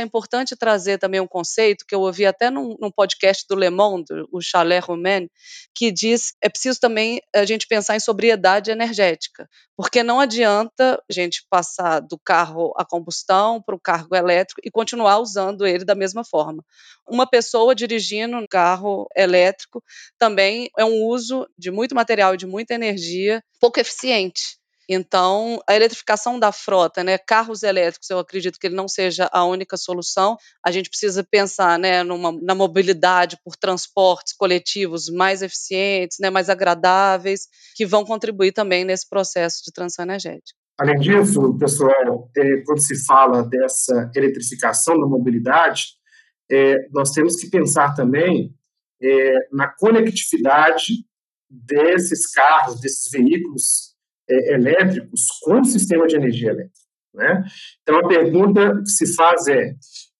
é 0.00 0.02
importante 0.02 0.56
trazer 0.56 0.98
também 0.98 1.20
um 1.20 1.26
conceito 1.26 1.84
que 1.86 1.94
eu 1.94 2.00
ouvi 2.00 2.26
até 2.26 2.50
num, 2.50 2.76
num 2.80 2.90
podcast 2.90 3.44
do 3.48 3.56
Le 3.56 3.70
Monde, 3.70 4.12
o 4.32 4.40
Chalet 4.40 4.80
Romain, 4.80 5.28
que 5.74 5.90
diz 5.90 6.34
é 6.42 6.48
preciso 6.48 6.80
também 6.80 7.20
a 7.34 7.44
gente 7.44 7.66
pensar 7.66 7.96
em 7.96 8.00
sobriedade 8.00 8.70
energética, 8.70 9.48
porque 9.76 10.02
não 10.02 10.20
adianta 10.20 11.02
a 11.08 11.12
gente 11.12 11.44
passar 11.50 12.00
do 12.00 12.18
carro 12.18 12.72
a 12.76 12.84
combustão 12.84 13.62
para 13.62 13.74
o 13.74 13.80
carro 13.80 14.14
elétrico 14.14 14.60
e 14.64 14.70
continuar 14.70 15.18
usando 15.18 15.66
ele 15.66 15.84
da 15.84 15.94
mesma 15.94 16.24
forma. 16.24 16.64
Uma 17.08 17.26
pessoa 17.26 17.74
dirigindo 17.74 18.36
um 18.36 18.46
carro 18.46 19.06
elétrico 19.14 19.82
também 20.18 20.70
é 20.76 20.84
um 20.84 21.04
uso 21.04 21.48
de 21.58 21.70
muito 21.70 21.94
material 21.94 22.34
e 22.34 22.38
de 22.38 22.46
muita 22.46 22.74
energia 22.74 23.42
pouco 23.60 23.80
eficiente. 23.80 24.58
Então, 24.88 25.60
a 25.68 25.74
eletrificação 25.74 26.38
da 26.38 26.52
frota, 26.52 27.02
né, 27.02 27.18
carros 27.18 27.62
elétricos, 27.64 28.08
eu 28.08 28.18
acredito 28.18 28.58
que 28.58 28.68
ele 28.68 28.76
não 28.76 28.86
seja 28.86 29.28
a 29.32 29.44
única 29.44 29.76
solução. 29.76 30.36
A 30.64 30.70
gente 30.70 30.88
precisa 30.88 31.24
pensar 31.24 31.78
né, 31.78 32.04
numa, 32.04 32.32
na 32.40 32.54
mobilidade 32.54 33.36
por 33.44 33.56
transportes 33.56 34.32
coletivos 34.32 35.08
mais 35.08 35.42
eficientes, 35.42 36.18
né, 36.20 36.30
mais 36.30 36.48
agradáveis, 36.48 37.48
que 37.74 37.84
vão 37.84 38.04
contribuir 38.04 38.52
também 38.52 38.84
nesse 38.84 39.08
processo 39.08 39.62
de 39.64 39.72
transição 39.72 40.04
energética. 40.04 40.56
Além 40.78 40.98
disso, 41.00 41.56
pessoal, 41.58 42.30
é, 42.36 42.62
quando 42.64 42.80
se 42.80 43.04
fala 43.04 43.42
dessa 43.42 44.10
eletrificação 44.14 45.00
da 45.00 45.06
mobilidade, 45.06 45.94
é, 46.50 46.76
nós 46.90 47.10
temos 47.10 47.36
que 47.36 47.50
pensar 47.50 47.94
também 47.94 48.54
é, 49.02 49.48
na 49.50 49.68
conectividade 49.68 51.04
desses 51.50 52.30
carros, 52.30 52.80
desses 52.80 53.10
veículos 53.10 53.95
é, 54.28 54.54
elétricos 54.54 55.26
com 55.42 55.64
sistema 55.64 56.06
de 56.06 56.16
energia 56.16 56.50
elétrica. 56.50 56.86
Né? 57.14 57.44
Então, 57.82 57.98
a 57.98 58.08
pergunta 58.08 58.82
que 58.82 58.90
se 58.90 59.14
faz 59.14 59.46
é: 59.48 59.74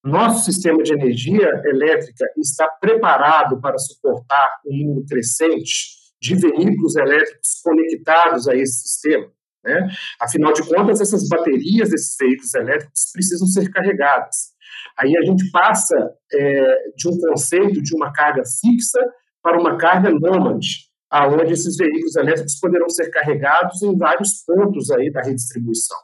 nosso 0.05 0.45
sistema 0.45 0.83
de 0.83 0.93
energia 0.95 1.49
elétrica 1.65 2.25
está 2.39 2.67
preparado 2.81 3.61
para 3.61 3.79
suportar 3.79 4.49
um 4.67 4.77
número 4.77 5.07
crescente 5.07 5.97
de 6.21 6.35
veículos 6.35 6.97
elétricos 6.97 7.61
conectados 7.63 8.49
a 8.49 8.55
esse 8.55 8.89
sistema? 8.89 9.27
Né? 9.65 9.89
Afinal 10.21 10.53
de 10.53 10.67
contas, 10.67 11.01
essas 11.01 11.29
baterias 11.29 11.91
desses 11.91 12.17
veículos 12.19 12.55
elétricos 12.55 13.11
precisam 13.13 13.49
ser 13.49 13.69
carregadas. 13.71 14.55
Aí 14.99 15.15
a 15.17 15.23
gente 15.23 15.51
passa 15.51 15.97
é, 16.33 16.75
de 16.97 17.09
um 17.09 17.19
conceito 17.19 17.83
de 17.83 17.95
uma 17.95 18.13
carga 18.13 18.43
fixa 18.45 19.01
para 19.43 19.61
uma 19.61 19.77
carga 19.77 20.11
nômade, 20.11 20.86
aonde 21.11 21.53
esses 21.53 21.77
veículos 21.77 22.17
elétricos 22.17 22.59
poderão 22.59 22.89
ser 22.89 23.11
carregados 23.11 23.83
em 23.83 23.97
vários 23.97 24.43
pontos 24.45 24.91
aí 24.91 25.11
da 25.11 25.23
redistribuição. 25.23 25.99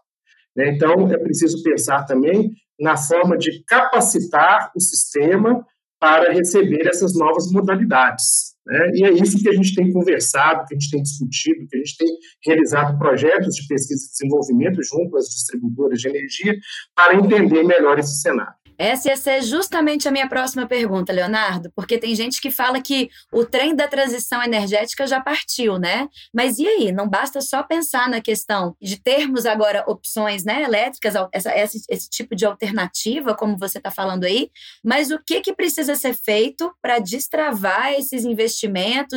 Né? 0.56 0.68
Então, 0.68 1.10
é 1.10 1.18
preciso 1.18 1.62
pensar 1.62 2.04
também 2.04 2.52
na 2.78 2.96
forma 2.96 3.36
de 3.36 3.62
capacitar 3.64 4.70
o 4.74 4.80
sistema 4.80 5.64
para 6.00 6.32
receber 6.32 6.86
essas 6.86 7.14
novas 7.14 7.50
modalidades. 7.50 8.51
Né? 8.66 8.90
E 8.94 9.04
é 9.04 9.12
isso 9.12 9.38
que 9.42 9.48
a 9.48 9.52
gente 9.52 9.74
tem 9.74 9.92
conversado, 9.92 10.64
que 10.66 10.74
a 10.74 10.78
gente 10.78 10.90
tem 10.90 11.02
discutido, 11.02 11.66
que 11.68 11.76
a 11.76 11.78
gente 11.78 11.96
tem 11.96 12.08
realizado 12.46 12.98
projetos 12.98 13.54
de 13.54 13.66
pesquisa 13.66 14.04
e 14.04 14.10
desenvolvimento 14.10 14.82
junto 14.82 15.16
às 15.16 15.26
distribuidoras 15.26 15.98
de 15.98 16.08
energia 16.08 16.54
para 16.94 17.16
entender 17.16 17.62
melhor 17.64 17.98
esse 17.98 18.20
cenário. 18.20 18.54
Essa 18.78 19.10
ia 19.10 19.16
ser 19.16 19.42
justamente 19.42 20.08
a 20.08 20.10
minha 20.10 20.28
próxima 20.28 20.66
pergunta, 20.66 21.12
Leonardo, 21.12 21.70
porque 21.74 21.98
tem 21.98 22.16
gente 22.16 22.40
que 22.40 22.50
fala 22.50 22.80
que 22.80 23.08
o 23.32 23.44
trem 23.44 23.76
da 23.76 23.86
transição 23.86 24.42
energética 24.42 25.06
já 25.06 25.20
partiu, 25.20 25.78
né? 25.78 26.08
Mas 26.34 26.58
e 26.58 26.66
aí? 26.66 26.90
Não 26.90 27.08
basta 27.08 27.40
só 27.40 27.62
pensar 27.62 28.08
na 28.08 28.20
questão 28.20 28.74
de 28.80 29.00
termos 29.00 29.46
agora 29.46 29.84
opções 29.86 30.44
né, 30.44 30.62
elétricas, 30.62 31.14
essa, 31.32 31.56
esse, 31.56 31.82
esse 31.88 32.10
tipo 32.10 32.34
de 32.34 32.44
alternativa, 32.44 33.34
como 33.34 33.56
você 33.56 33.78
está 33.78 33.90
falando 33.90 34.24
aí, 34.24 34.50
mas 34.82 35.10
o 35.10 35.18
que, 35.24 35.40
que 35.40 35.54
precisa 35.54 35.94
ser 35.94 36.14
feito 36.14 36.72
para 36.80 36.98
destravar 36.98 37.92
esses 37.92 38.24
investimentos 38.24 38.51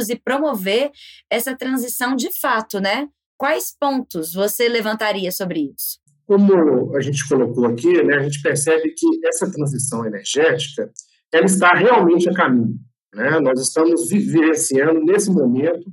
e 0.09 0.15
promover 0.15 0.91
essa 1.29 1.55
transição 1.55 2.15
de 2.15 2.31
fato, 2.39 2.79
né? 2.79 3.07
Quais 3.37 3.75
pontos 3.77 4.33
você 4.33 4.67
levantaria 4.69 5.31
sobre 5.31 5.71
isso? 5.75 5.99
como 6.25 6.95
a 6.95 7.01
gente 7.01 7.27
colocou 7.27 7.67
aqui, 7.67 8.03
né, 8.03 8.15
a 8.15 8.23
gente 8.23 8.41
percebe 8.41 8.93
que 8.97 9.27
essa 9.27 9.51
transição 9.51 10.05
energética 10.05 10.91
ela 11.31 11.45
está 11.45 11.73
realmente 11.73 12.29
a 12.29 12.33
caminho. 12.33 12.75
Né? 13.13 13.39
Nós 13.39 13.59
estamos 13.61 14.09
vivenciando, 14.09 15.03
nesse 15.03 15.29
momento, 15.31 15.85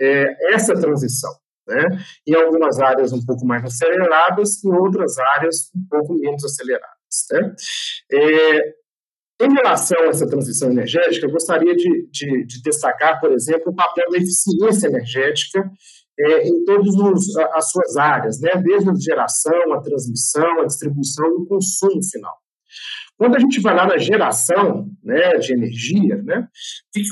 é, 0.00 0.54
essa 0.54 0.74
transição. 0.74 1.32
Né? 1.66 1.82
Em 2.26 2.34
algumas 2.34 2.78
áreas 2.80 3.12
um 3.12 3.24
pouco 3.24 3.46
mais 3.46 3.64
aceleradas, 3.64 4.62
em 4.64 4.72
outras 4.72 5.18
áreas 5.18 5.70
um 5.74 5.86
pouco 5.88 6.14
menos 6.14 6.44
aceleradas. 6.44 7.26
Né? 7.30 7.54
É, 8.12 8.74
em 9.40 9.52
relação 9.52 9.98
a 10.02 10.06
essa 10.06 10.26
transição 10.26 10.70
energética, 10.70 11.26
eu 11.26 11.30
gostaria 11.30 11.74
de, 11.74 12.08
de, 12.10 12.46
de 12.46 12.62
destacar, 12.62 13.20
por 13.20 13.32
exemplo, 13.32 13.72
o 13.72 13.74
papel 13.74 14.08
da 14.10 14.18
eficiência 14.18 14.86
energética 14.86 15.70
é, 16.18 16.48
em 16.48 16.64
todas 16.64 16.94
as 17.54 17.70
suas 17.70 17.96
áreas, 17.96 18.40
né? 18.40 18.50
desde 18.62 18.90
a 18.90 18.94
geração, 18.94 19.72
a 19.72 19.80
transmissão, 19.80 20.60
a 20.60 20.66
distribuição 20.66 21.26
e 21.26 21.42
o 21.42 21.46
consumo 21.46 22.02
final. 22.04 22.36
Quando 23.16 23.36
a 23.36 23.38
gente 23.38 23.60
vai 23.60 23.74
lá 23.74 23.86
na 23.86 23.98
geração 23.98 24.88
né, 25.02 25.36
de 25.38 25.52
energia, 25.52 26.22
né, 26.22 26.48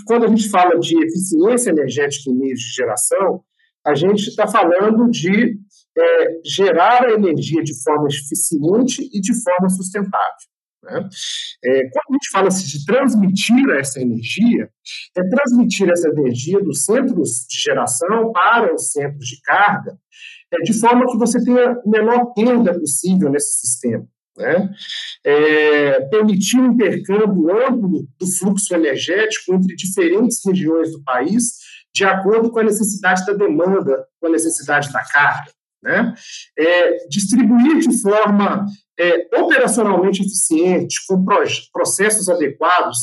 quando 0.06 0.24
a 0.24 0.28
gente 0.28 0.48
fala 0.48 0.78
de 0.78 0.96
eficiência 0.96 1.70
energética 1.70 2.30
em 2.30 2.38
meios 2.38 2.60
de 2.60 2.72
geração, 2.74 3.42
a 3.84 3.94
gente 3.94 4.28
está 4.28 4.46
falando 4.46 5.08
de 5.10 5.56
é, 5.96 6.40
gerar 6.44 7.04
a 7.04 7.12
energia 7.12 7.62
de 7.62 7.80
forma 7.82 8.08
eficiente 8.08 9.08
e 9.12 9.20
de 9.20 9.32
forma 9.42 9.68
sustentável. 9.68 10.50
Né? 10.82 11.08
É, 11.64 11.82
quando 11.90 12.10
a 12.10 12.12
gente 12.14 12.30
fala 12.32 12.48
assim, 12.48 12.66
de 12.66 12.84
transmitir 12.84 13.70
essa 13.78 14.00
energia, 14.00 14.70
é 15.16 15.22
transmitir 15.28 15.90
essa 15.90 16.08
energia 16.08 16.60
dos 16.60 16.84
centros 16.84 17.46
de 17.48 17.60
geração 17.60 18.32
para 18.32 18.74
os 18.74 18.92
centros 18.92 19.26
de 19.26 19.40
carga, 19.42 19.98
é, 20.52 20.56
de 20.62 20.72
forma 20.72 21.06
que 21.06 21.18
você 21.18 21.42
tenha 21.44 21.72
a 21.72 21.82
menor 21.86 22.32
perda 22.34 22.78
possível 22.78 23.30
nesse 23.30 23.60
sistema. 23.60 24.06
Né? 24.36 24.70
É, 25.24 26.00
permitir 26.06 26.58
um 26.58 26.72
intercâmbio 26.72 27.50
amplo 27.66 28.08
do 28.18 28.26
fluxo 28.38 28.74
energético 28.74 29.54
entre 29.54 29.76
diferentes 29.76 30.40
regiões 30.44 30.92
do 30.92 31.02
país, 31.02 31.58
de 31.94 32.04
acordo 32.04 32.50
com 32.50 32.60
a 32.60 32.64
necessidade 32.64 33.26
da 33.26 33.32
demanda, 33.32 34.06
com 34.18 34.28
a 34.28 34.30
necessidade 34.30 34.90
da 34.92 35.04
carga. 35.04 35.50
Né? 35.82 36.14
É, 36.58 37.08
distribuir 37.08 37.78
de 37.78 38.00
forma 38.02 38.66
é, 38.98 39.28
operacionalmente 39.40 40.22
eficiente, 40.22 41.06
com 41.06 41.24
processos 41.72 42.28
adequados 42.28 42.98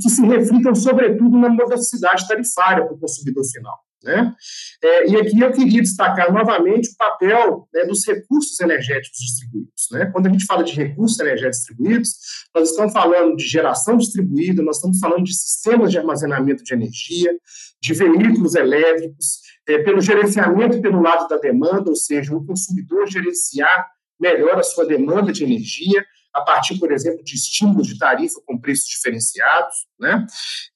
que 0.00 0.08
se 0.08 0.24
reflitam, 0.24 0.74
sobretudo, 0.74 1.36
na 1.36 1.50
modicidade 1.50 2.26
tarifária 2.26 2.84
para 2.84 2.94
o 2.94 2.98
consumidor 2.98 3.44
final. 3.44 3.78
Né? 4.04 4.34
É, 4.82 5.08
e 5.08 5.16
aqui 5.16 5.40
eu 5.40 5.50
queria 5.50 5.80
destacar 5.80 6.30
novamente 6.32 6.90
o 6.90 6.96
papel 6.96 7.66
né, 7.72 7.84
dos 7.84 8.06
recursos 8.06 8.60
energéticos 8.60 9.18
distribuídos. 9.18 9.88
Né? 9.90 10.06
Quando 10.12 10.26
a 10.26 10.30
gente 10.30 10.44
fala 10.44 10.62
de 10.62 10.74
recursos 10.74 11.18
energéticos 11.20 11.58
distribuídos, 11.58 12.10
nós 12.54 12.70
estamos 12.70 12.92
falando 12.92 13.34
de 13.34 13.46
geração 13.46 13.96
distribuída, 13.96 14.62
nós 14.62 14.76
estamos 14.76 14.98
falando 14.98 15.24
de 15.24 15.34
sistemas 15.34 15.90
de 15.90 15.98
armazenamento 15.98 16.62
de 16.62 16.74
energia, 16.74 17.34
de 17.80 17.94
veículos 17.94 18.54
elétricos, 18.54 19.40
é, 19.68 19.78
pelo 19.78 20.00
gerenciamento 20.00 20.80
pelo 20.80 21.00
lado 21.00 21.28
da 21.28 21.36
demanda, 21.36 21.90
ou 21.90 21.96
seja, 21.96 22.34
o 22.34 22.44
consumidor 22.44 23.06
gerenciar 23.06 23.86
melhor 24.20 24.58
a 24.58 24.62
sua 24.62 24.86
demanda 24.86 25.32
de 25.32 25.44
energia, 25.44 26.04
a 26.32 26.42
partir, 26.42 26.78
por 26.78 26.90
exemplo, 26.90 27.22
de 27.22 27.36
estímulos 27.36 27.86
de 27.86 27.96
tarifa 27.96 28.40
com 28.44 28.58
preços 28.58 28.86
diferenciados. 28.86 29.74
Né? 29.98 30.26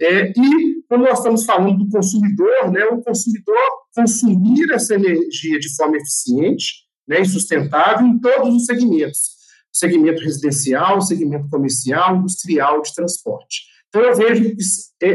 É, 0.00 0.30
e, 0.30 0.82
quando 0.88 1.02
nós 1.02 1.18
estamos 1.18 1.44
falando 1.44 1.84
do 1.84 1.90
consumidor, 1.90 2.70
né, 2.70 2.84
o 2.84 3.02
consumidor 3.02 3.56
consumir 3.94 4.70
essa 4.72 4.94
energia 4.94 5.58
de 5.58 5.74
forma 5.74 5.96
eficiente 5.96 6.86
né, 7.08 7.20
e 7.20 7.26
sustentável 7.26 8.06
em 8.06 8.20
todos 8.20 8.54
os 8.54 8.66
segmentos. 8.66 9.36
Segmento 9.72 10.22
residencial, 10.22 11.00
segmento 11.00 11.48
comercial, 11.50 12.16
industrial, 12.16 12.80
de 12.80 12.94
transporte. 12.94 13.62
Então, 13.88 14.02
eu 14.02 14.14
vejo 14.14 14.54
que 14.54 14.56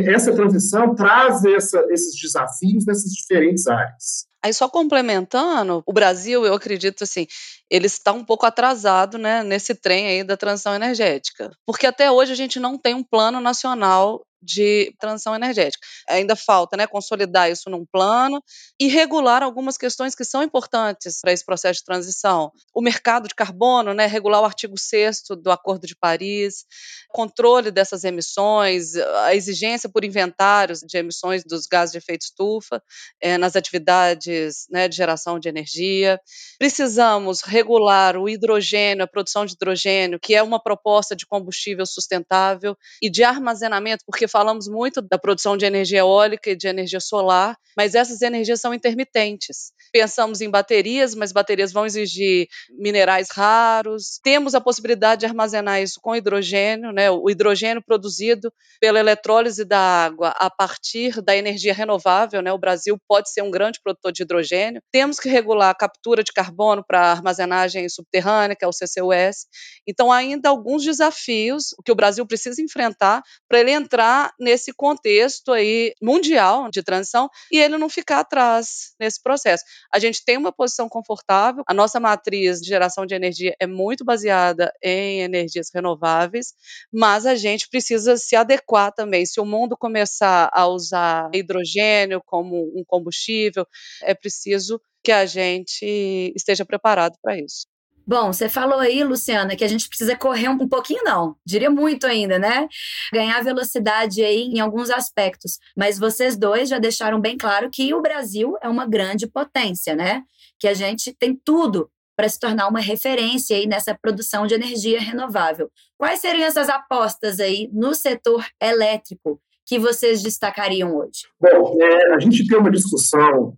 essa 0.10 0.34
transição 0.34 0.96
traz 0.96 1.44
essa, 1.46 1.86
esses 1.90 2.20
desafios 2.20 2.86
nessas 2.86 3.12
diferentes 3.12 3.68
áreas. 3.68 4.26
Aí 4.44 4.54
só 4.54 4.68
complementando, 4.68 5.82
o 5.86 5.94
Brasil, 5.94 6.46
eu 6.46 6.54
acredito 6.54 7.06
assim, 7.06 7.26
ele 7.70 7.86
está 7.86 8.12
um 8.12 8.26
pouco 8.26 8.46
atrasado, 8.46 9.18
né, 9.18 9.42
nesse 9.42 9.74
trem 9.74 10.08
aí 10.08 10.24
da 10.24 10.36
transição 10.36 10.76
energética, 10.76 11.50
porque 11.66 11.88
até 11.88 12.12
hoje 12.12 12.34
a 12.34 12.36
gente 12.36 12.60
não 12.60 12.78
tem 12.78 12.94
um 12.94 13.04
plano 13.04 13.40
nacional 13.40 14.22
de 14.44 14.94
transição 15.00 15.36
energética. 15.36 15.86
Ainda 16.10 16.36
falta, 16.36 16.76
né, 16.76 16.86
consolidar 16.86 17.50
isso 17.50 17.70
num 17.70 17.86
plano 17.86 18.44
e 18.80 18.88
regular 18.88 19.42
algumas 19.42 19.78
questões 19.78 20.16
que 20.16 20.26
são 20.26 20.44
importantes 20.44 21.20
para 21.22 21.32
esse 21.32 21.46
processo 21.46 21.80
de 21.80 21.86
transição. 21.86 22.52
O 22.74 22.82
mercado 22.82 23.28
de 23.28 23.36
carbono, 23.36 23.94
né, 23.94 24.06
regular 24.06 24.42
o 24.42 24.46
artigo 24.46 24.78
6 24.78 25.22
do 25.42 25.52
Acordo 25.52 25.88
de 25.88 25.96
Paris, 25.96 26.66
controle 27.10 27.72
dessas 27.72 28.04
emissões, 28.04 28.96
a 28.96 29.36
exigência 29.36 29.90
por 29.90 30.04
inventários 30.04 30.80
de 30.80 30.98
emissões 30.98 31.44
dos 31.44 31.68
gases 31.68 31.92
de 31.92 31.98
efeito 31.98 32.24
estufa 32.24 32.82
é, 33.22 33.38
nas 33.38 33.56
atividades 33.56 34.66
né, 34.70 34.88
de 34.88 34.96
geração 34.96 35.40
de 35.40 35.48
energia. 35.48 36.20
Precisamos 36.58 37.42
regular 37.42 38.18
o 38.18 38.28
hidrogênio, 38.28 39.04
a 39.04 39.08
produção 39.08 39.46
de 39.46 39.54
hidrogênio, 39.54 40.20
que 40.20 40.36
é 40.36 40.44
uma 40.44 40.62
proposta 40.62 41.16
de 41.16 41.26
combustível 41.26 41.86
sustentável 41.86 42.76
e 43.02 43.10
de 43.10 43.24
armazenamento, 43.24 44.04
porque 44.06 44.28
falamos 44.34 44.68
muito 44.68 45.00
da 45.00 45.20
produção 45.20 45.56
de 45.56 45.64
energia 45.64 46.00
eólica 46.00 46.50
e 46.50 46.56
de 46.56 46.68
energia 46.68 47.00
solar, 47.00 47.56
mas 47.78 47.94
essas 47.94 48.24
energias 48.24 48.60
são 48.60 48.74
intermitentes. 48.74 49.72
Pensamos 49.92 50.42
em 50.42 50.50
baterias, 50.50 51.14
mas 51.14 51.32
baterias 51.32 51.72
vão 51.72 51.86
exigir 51.86 52.48
minerais 52.72 53.28
raros. 53.32 54.20
Temos 54.24 54.56
a 54.56 54.62
possibilidade 54.62 55.20
de 55.20 55.28
armazenar 55.28 55.82
isso 55.82 56.00
com 56.02 56.16
hidrogênio, 56.16 56.92
né? 56.92 57.12
O 57.12 57.30
hidrogênio 57.30 57.84
produzido 57.86 58.52
pela 58.82 59.00
eletrólise 59.00 59.64
da 59.64 59.80
água 59.80 60.30
a 60.30 60.50
partir 60.50 61.22
da 61.22 61.36
energia 61.36 61.74
renovável, 61.74 62.42
né? 62.42 62.52
O 62.52 62.58
Brasil 62.58 62.98
pode 63.08 63.32
ser 63.32 63.44
um 63.44 63.52
grande 63.52 63.80
produtor 63.84 64.12
de 64.12 64.24
hidrogênio. 64.24 64.82
Temos 64.92 65.20
que 65.20 65.30
regular 65.30 65.70
a 65.70 65.76
captura 65.76 66.24
de 66.24 66.32
carbono 66.34 66.84
para 66.84 67.12
armazenagem 67.12 67.88
subterrânea, 67.88 68.56
que 68.56 68.66
é 68.66 68.68
o 68.68 68.72
CCUS. 68.72 69.46
Então, 69.88 70.12
ainda 70.12 70.50
alguns 70.50 70.84
desafios 70.84 71.68
que 71.86 71.92
o 71.92 71.96
Brasil 71.96 72.26
precisa 72.26 72.62
enfrentar 72.62 73.22
para 73.48 73.60
ele 73.60 73.72
entrar 73.72 74.23
nesse 74.40 74.74
contexto 74.74 75.52
aí 75.52 75.94
mundial 76.02 76.70
de 76.70 76.84
transição 76.84 77.30
e 77.52 77.60
ele 77.60 77.78
não 77.78 77.90
ficar 77.90 78.20
atrás 78.20 78.94
nesse 79.00 79.22
processo. 79.22 79.64
A 79.92 80.00
gente 80.00 80.24
tem 80.24 80.38
uma 80.38 80.52
posição 80.52 80.88
confortável, 80.88 81.64
a 81.68 81.74
nossa 81.74 82.00
matriz 82.00 82.60
de 82.60 82.68
geração 82.68 83.06
de 83.06 83.16
energia 83.16 83.56
é 83.60 83.68
muito 83.68 84.06
baseada 84.06 84.72
em 84.82 85.22
energias 85.22 85.70
renováveis, 85.74 86.54
mas 86.92 87.26
a 87.26 87.36
gente 87.36 87.68
precisa 87.70 88.18
se 88.18 88.36
adequar 88.36 88.92
também. 88.94 89.26
Se 89.26 89.40
o 89.40 89.46
mundo 89.46 89.78
começar 89.78 90.50
a 90.54 90.68
usar 90.68 91.30
hidrogênio 91.34 92.22
como 92.26 92.72
um 92.78 92.84
combustível, 92.86 93.66
é 94.02 94.14
preciso 94.14 94.80
que 95.04 95.12
a 95.12 95.26
gente 95.26 96.32
esteja 96.36 96.66
preparado 96.66 97.18
para 97.22 97.38
isso. 97.38 97.73
Bom, 98.06 98.34
você 98.34 98.50
falou 98.50 98.80
aí, 98.80 99.04
Luciana, 99.04 99.56
que 99.56 99.64
a 99.64 99.68
gente 99.68 99.88
precisa 99.88 100.16
correr 100.16 100.50
um 100.50 100.68
pouquinho, 100.68 101.04
não, 101.04 101.36
diria 101.46 101.70
muito 101.70 102.06
ainda, 102.06 102.38
né? 102.38 102.68
Ganhar 103.14 103.42
velocidade 103.44 104.24
aí 104.24 104.44
em 104.44 104.60
alguns 104.60 104.90
aspectos. 104.90 105.58
Mas 105.76 105.98
vocês 105.98 106.36
dois 106.36 106.68
já 106.68 106.80
deixaram 106.80 107.20
bem 107.22 107.38
claro 107.38 107.70
que 107.72 107.94
o 107.94 108.02
Brasil 108.02 108.56
é 108.62 108.68
uma 108.68 108.86
grande 108.86 109.26
potência, 109.26 109.96
né? 109.96 110.24
Que 110.60 110.68
a 110.68 110.74
gente 110.74 111.14
tem 111.14 111.40
tudo 111.46 111.90
para 112.16 112.30
se 112.30 112.40
tornar 112.40 112.68
uma 112.68 112.80
referência 112.80 113.56
aí 113.56 113.66
nessa 113.66 113.98
produção 114.00 114.46
de 114.46 114.54
energia 114.54 115.00
renovável. 115.00 115.72
Quais 115.98 116.20
seriam 116.20 116.46
essas 116.46 116.70
apostas 116.70 117.40
aí 117.40 117.70
no 117.72 117.96
setor 117.96 118.46
elétrico 118.62 119.42
que 119.66 119.80
vocês 119.80 120.22
destacariam 120.22 120.96
hoje? 120.96 121.26
Bom, 121.40 121.78
é, 121.82 122.14
a 122.14 122.20
gente 122.20 122.46
tem 122.46 122.58
uma 122.58 122.70
discussão 122.70 123.56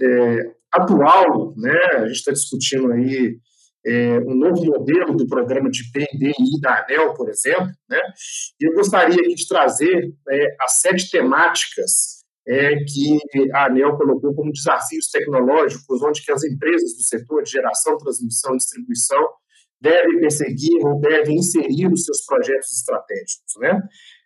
é, 0.00 0.52
atual, 0.72 1.54
né? 1.56 1.78
A 1.94 2.06
gente 2.06 2.16
está 2.16 2.32
discutindo 2.32 2.92
aí 2.92 3.36
é, 3.88 4.18
um 4.18 4.34
novo 4.34 4.62
modelo 4.66 5.16
do 5.16 5.26
programa 5.26 5.70
de 5.70 5.90
PNDI 5.90 6.60
da 6.60 6.82
ANEL, 6.82 7.14
por 7.14 7.30
exemplo, 7.30 7.72
né? 7.88 8.00
E 8.60 8.68
eu 8.68 8.74
gostaria 8.74 9.14
aqui 9.14 9.34
de 9.34 9.48
trazer 9.48 10.12
é, 10.28 10.56
as 10.60 10.80
sete 10.80 11.10
temáticas 11.10 12.18
é, 12.46 12.76
que 12.76 13.18
a 13.54 13.66
ANEL 13.66 13.96
colocou 13.96 14.34
como 14.34 14.52
desafios 14.52 15.10
tecnológicos, 15.10 16.02
onde 16.02 16.22
que 16.22 16.30
as 16.30 16.44
empresas 16.44 16.94
do 16.94 17.02
setor 17.02 17.42
de 17.42 17.50
geração, 17.50 17.96
transmissão 17.96 18.54
e 18.54 18.58
distribuição 18.58 19.26
devem 19.80 20.20
perseguir 20.20 20.84
ou 20.84 21.00
devem 21.00 21.36
inserir 21.36 21.86
os 21.90 22.04
seus 22.04 22.24
projetos 22.26 22.72
estratégicos, 22.72 23.54
né? 23.58 23.80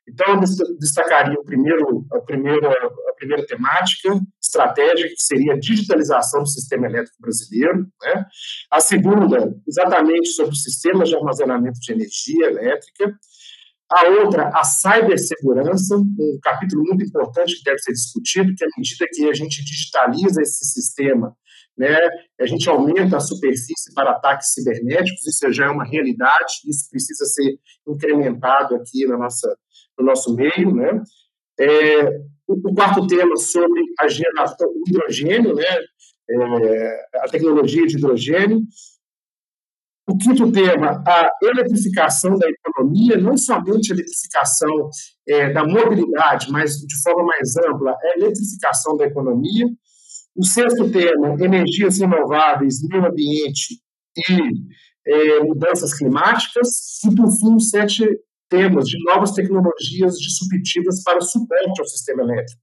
Então, 0.08 0.34
eu 0.34 0.78
destacaria 0.78 1.38
o 1.38 1.44
primeiro, 1.44 2.04
a, 2.12 2.20
primeira, 2.20 2.68
a 2.68 3.14
primeira 3.16 3.46
temática 3.46 4.10
estratégica, 4.52 5.08
que 5.08 5.22
seria 5.22 5.54
a 5.54 5.58
digitalização 5.58 6.42
do 6.42 6.48
sistema 6.48 6.86
elétrico 6.86 7.16
brasileiro. 7.20 7.86
Né? 8.02 8.26
A 8.70 8.80
segunda, 8.80 9.54
exatamente 9.66 10.28
sobre 10.28 10.52
os 10.52 10.62
sistemas 10.62 11.08
de 11.08 11.16
armazenamento 11.16 11.80
de 11.80 11.92
energia 11.92 12.46
elétrica. 12.46 13.16
A 13.90 14.08
outra, 14.08 14.48
a 14.54 14.64
cibersegurança, 14.64 15.96
um 15.96 16.38
capítulo 16.42 16.82
muito 16.84 17.04
importante 17.04 17.56
que 17.58 17.64
deve 17.64 17.78
ser 17.78 17.92
discutido, 17.92 18.54
que 18.54 18.64
à 18.64 18.68
medida 18.76 19.06
que 19.12 19.28
a 19.28 19.34
gente 19.34 19.62
digitaliza 19.64 20.40
esse 20.40 20.64
sistema, 20.64 21.36
né, 21.76 21.98
a 22.40 22.46
gente 22.46 22.68
aumenta 22.68 23.16
a 23.16 23.20
superfície 23.20 23.92
para 23.94 24.12
ataques 24.12 24.52
cibernéticos, 24.52 25.26
isso 25.26 25.52
já 25.52 25.66
é 25.66 25.68
uma 25.68 25.84
realidade, 25.84 26.54
isso 26.66 26.88
precisa 26.90 27.24
ser 27.26 27.58
incrementado 27.86 28.74
aqui 28.76 29.06
na 29.06 29.18
nossa, 29.18 29.54
no 29.98 30.06
nosso 30.06 30.34
meio, 30.34 30.74
né? 30.74 31.02
É, 31.62 32.20
o 32.48 32.74
quarto 32.74 33.06
tema 33.06 33.36
sobre 33.36 33.82
a 34.00 34.08
geração 34.08 34.66
do 34.66 34.82
hidrogênio, 34.88 35.54
né? 35.54 35.64
É, 36.28 37.06
a 37.18 37.28
tecnologia 37.28 37.86
de 37.86 37.96
hidrogênio. 37.96 38.62
O 40.08 40.18
quinto 40.18 40.50
tema, 40.50 41.02
a 41.06 41.30
eletrificação 41.42 42.36
da 42.36 42.48
economia, 42.48 43.16
não 43.16 43.36
somente 43.36 43.92
a 43.92 43.94
eletrificação 43.94 44.90
é, 45.28 45.52
da 45.52 45.64
mobilidade, 45.64 46.50
mas 46.50 46.76
de 46.78 47.02
forma 47.02 47.24
mais 47.24 47.56
ampla, 47.56 47.92
a 47.92 48.18
eletrificação 48.18 48.96
da 48.96 49.06
economia. 49.06 49.66
O 50.34 50.44
sexto 50.44 50.90
tema, 50.90 51.36
energias 51.44 51.98
renováveis, 51.98 52.82
meio 52.88 53.06
ambiente 53.06 53.80
e 54.28 54.40
é, 55.06 55.40
mudanças 55.40 55.94
climáticas. 55.94 56.68
E, 57.04 57.14
por 57.14 57.30
fim, 57.38 57.54
o 57.54 57.60
sete 57.60 58.04
temas 58.52 58.84
de 58.84 59.02
novas 59.04 59.32
tecnologias 59.32 60.18
disruptivas 60.18 61.02
para 61.02 61.22
suporte 61.22 61.80
ao 61.80 61.86
sistema 61.86 62.22
elétrico, 62.22 62.60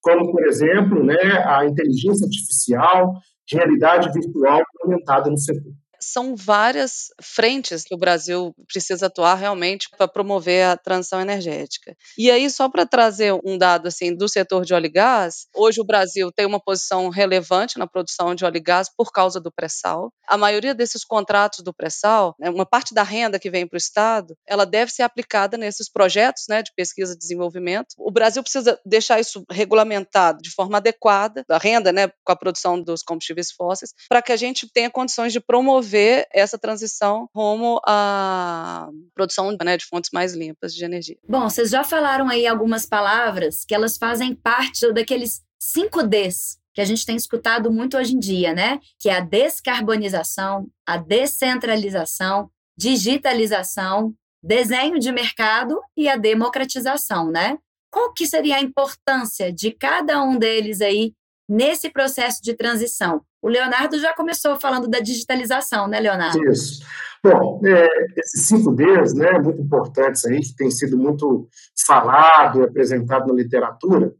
como, 0.00 0.32
por 0.32 0.44
exemplo, 0.44 1.04
né, 1.04 1.16
a 1.46 1.64
inteligência 1.64 2.26
artificial, 2.26 3.12
realidade 3.50 4.10
virtual 4.12 4.62
aumentada 4.82 5.30
no 5.30 5.38
setor 5.38 5.72
são 6.00 6.34
várias 6.36 7.08
frentes 7.20 7.82
que 7.84 7.94
o 7.94 7.98
Brasil 7.98 8.54
precisa 8.66 9.06
atuar 9.06 9.34
realmente 9.34 9.88
para 9.96 10.08
promover 10.08 10.66
a 10.66 10.76
transição 10.76 11.20
energética. 11.20 11.96
E 12.16 12.30
aí, 12.30 12.48
só 12.50 12.68
para 12.68 12.86
trazer 12.86 13.32
um 13.44 13.58
dado 13.58 13.88
assim 13.88 14.14
do 14.14 14.28
setor 14.28 14.64
de 14.64 14.74
óleo 14.74 14.86
e 14.86 14.90
gás, 14.90 15.46
hoje 15.54 15.80
o 15.80 15.84
Brasil 15.84 16.30
tem 16.32 16.46
uma 16.46 16.60
posição 16.60 17.08
relevante 17.08 17.78
na 17.78 17.86
produção 17.86 18.34
de 18.34 18.44
óleo 18.44 18.56
e 18.56 18.60
gás 18.60 18.88
por 18.94 19.12
causa 19.12 19.40
do 19.40 19.52
pré-sal. 19.52 20.12
A 20.26 20.36
maioria 20.36 20.74
desses 20.74 21.04
contratos 21.04 21.64
do 21.64 21.74
pré-sal, 21.74 22.34
né, 22.38 22.50
uma 22.50 22.66
parte 22.66 22.94
da 22.94 23.02
renda 23.02 23.38
que 23.38 23.50
vem 23.50 23.66
para 23.66 23.76
o 23.76 23.78
Estado, 23.78 24.36
ela 24.46 24.64
deve 24.64 24.92
ser 24.92 25.02
aplicada 25.02 25.56
nesses 25.56 25.90
projetos 25.90 26.44
né, 26.48 26.62
de 26.62 26.72
pesquisa 26.74 27.14
e 27.14 27.18
desenvolvimento. 27.18 27.88
O 27.98 28.10
Brasil 28.10 28.42
precisa 28.42 28.78
deixar 28.84 29.20
isso 29.20 29.44
regulamentado 29.50 30.40
de 30.42 30.50
forma 30.50 30.78
adequada, 30.78 31.44
a 31.48 31.58
renda 31.58 31.92
né, 31.92 32.08
com 32.24 32.32
a 32.32 32.36
produção 32.36 32.80
dos 32.80 33.02
combustíveis 33.02 33.50
fósseis, 33.50 33.92
para 34.08 34.22
que 34.22 34.32
a 34.32 34.36
gente 34.36 34.70
tenha 34.72 34.90
condições 34.90 35.32
de 35.32 35.40
promover 35.40 35.87
promover 35.88 36.26
essa 36.32 36.58
transição 36.58 37.28
rumo 37.34 37.80
à 37.86 38.88
produção 39.14 39.56
né, 39.64 39.76
de 39.76 39.86
fontes 39.86 40.10
mais 40.12 40.34
limpas 40.34 40.74
de 40.74 40.84
energia. 40.84 41.16
Bom, 41.28 41.48
vocês 41.48 41.70
já 41.70 41.82
falaram 41.82 42.28
aí 42.28 42.46
algumas 42.46 42.84
palavras 42.86 43.64
que 43.64 43.74
elas 43.74 43.96
fazem 43.96 44.34
parte 44.34 44.92
daqueles 44.92 45.42
5 45.58 46.02
Ds 46.04 46.58
que 46.74 46.80
a 46.80 46.84
gente 46.84 47.04
tem 47.04 47.16
escutado 47.16 47.72
muito 47.72 47.96
hoje 47.96 48.14
em 48.14 48.20
dia, 48.20 48.54
né? 48.54 48.78
Que 49.00 49.08
é 49.08 49.16
a 49.16 49.20
descarbonização, 49.20 50.68
a 50.86 50.96
descentralização, 50.96 52.50
digitalização, 52.76 54.14
desenho 54.40 55.00
de 55.00 55.10
mercado 55.10 55.80
e 55.96 56.08
a 56.08 56.16
democratização, 56.16 57.32
né? 57.32 57.58
Qual 57.90 58.12
que 58.12 58.26
seria 58.26 58.56
a 58.56 58.60
importância 58.60 59.52
de 59.52 59.72
cada 59.72 60.22
um 60.22 60.38
deles 60.38 60.80
aí 60.80 61.14
nesse 61.48 61.90
processo 61.90 62.42
de 62.42 62.54
transição? 62.54 63.22
O 63.40 63.48
Leonardo 63.48 63.98
já 63.98 64.12
começou 64.12 64.58
falando 64.58 64.88
da 64.88 65.00
digitalização, 65.00 65.86
né, 65.86 66.00
Leonardo? 66.00 66.42
Isso. 66.50 66.80
Bom, 67.22 67.60
é, 67.64 67.86
esses 68.16 68.46
cinco 68.46 68.72
Ds, 68.72 69.14
né, 69.14 69.38
muito 69.40 69.60
importantes 69.60 70.24
aí, 70.24 70.40
que 70.40 70.54
tem 70.54 70.70
sido 70.70 70.96
muito 70.96 71.48
falado 71.84 72.60
e 72.60 72.64
apresentado 72.64 73.26
na 73.26 73.34
literatura, 73.34 74.12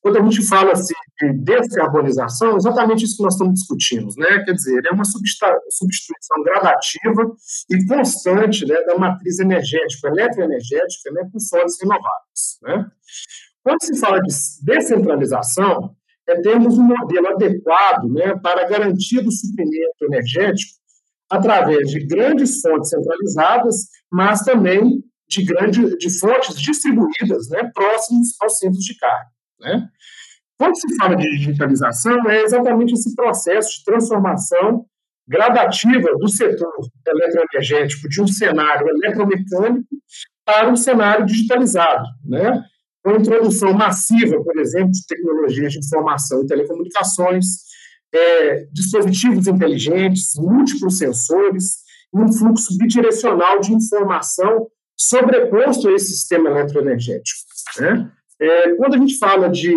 quando 0.00 0.18
a 0.18 0.22
gente 0.22 0.42
fala 0.46 0.72
assim, 0.72 0.94
de 1.20 1.32
descarbonização, 1.44 2.52
é 2.52 2.56
exatamente 2.56 3.04
isso 3.04 3.16
que 3.16 3.22
nós 3.22 3.34
estamos 3.34 3.54
discutindo, 3.54 4.08
né? 4.16 4.42
Quer 4.44 4.52
dizer, 4.52 4.82
é 4.86 4.90
uma 4.90 5.04
substituição 5.04 6.42
gradativa 6.42 7.30
e 7.70 7.86
constante 7.86 8.66
né, 8.66 8.82
da 8.82 8.98
matriz 8.98 9.38
energética, 9.38 10.08
eletroenergética, 10.08 11.10
né, 11.12 11.28
por 11.30 11.40
fontes 11.40 11.78
renováveis. 11.80 12.58
Né? 12.62 12.90
Quando 13.62 13.82
se 13.82 13.98
fala 14.00 14.18
de 14.20 14.34
descentralização, 14.64 15.94
é 16.28 16.40
termos 16.40 16.78
um 16.78 16.82
modelo 16.82 17.28
adequado 17.28 18.08
né, 18.12 18.36
para 18.42 18.62
a 18.62 18.68
garantia 18.68 19.22
do 19.22 19.32
suprimento 19.32 20.04
energético 20.04 20.78
através 21.28 21.90
de 21.90 22.06
grandes 22.06 22.60
fontes 22.60 22.90
centralizadas, 22.90 23.86
mas 24.10 24.42
também 24.42 25.02
de, 25.28 25.44
grande, 25.44 25.96
de 25.96 26.18
fontes 26.18 26.60
distribuídas 26.60 27.48
né, 27.48 27.70
próximos 27.72 28.34
aos 28.40 28.58
centros 28.58 28.84
de 28.84 28.96
carga. 28.98 29.30
Né? 29.60 29.88
Quando 30.58 30.76
se 30.76 30.96
fala 30.96 31.16
de 31.16 31.28
digitalização, 31.30 32.28
é 32.28 32.42
exatamente 32.42 32.94
esse 32.94 33.14
processo 33.14 33.78
de 33.78 33.84
transformação 33.84 34.84
gradativa 35.26 36.08
do 36.18 36.28
setor 36.28 36.72
eletroenergético 37.06 38.08
de 38.08 38.20
um 38.20 38.26
cenário 38.26 38.88
eletromecânico 38.88 39.86
para 40.44 40.68
um 40.68 40.74
cenário 40.76 41.24
digitalizado, 41.24 42.04
né? 42.24 42.64
Com 43.02 43.10
a 43.10 43.16
introdução 43.16 43.72
massiva, 43.72 44.42
por 44.42 44.58
exemplo, 44.58 44.90
de 44.90 45.06
tecnologias 45.06 45.72
de 45.72 45.78
informação 45.78 46.42
e 46.42 46.46
telecomunicações, 46.46 47.46
é, 48.12 48.66
dispositivos 48.72 49.46
inteligentes, 49.46 50.34
múltiplos 50.36 50.98
sensores, 50.98 51.80
e 52.12 52.18
um 52.18 52.32
fluxo 52.32 52.76
bidirecional 52.76 53.60
de 53.60 53.72
informação 53.72 54.66
sobreposto 54.96 55.88
a 55.88 55.92
esse 55.92 56.12
sistema 56.12 56.50
eletroenergético. 56.50 57.40
Né? 57.78 58.10
É, 58.40 58.74
quando 58.74 58.94
a 58.94 58.98
gente 58.98 59.16
fala 59.16 59.48
de 59.48 59.74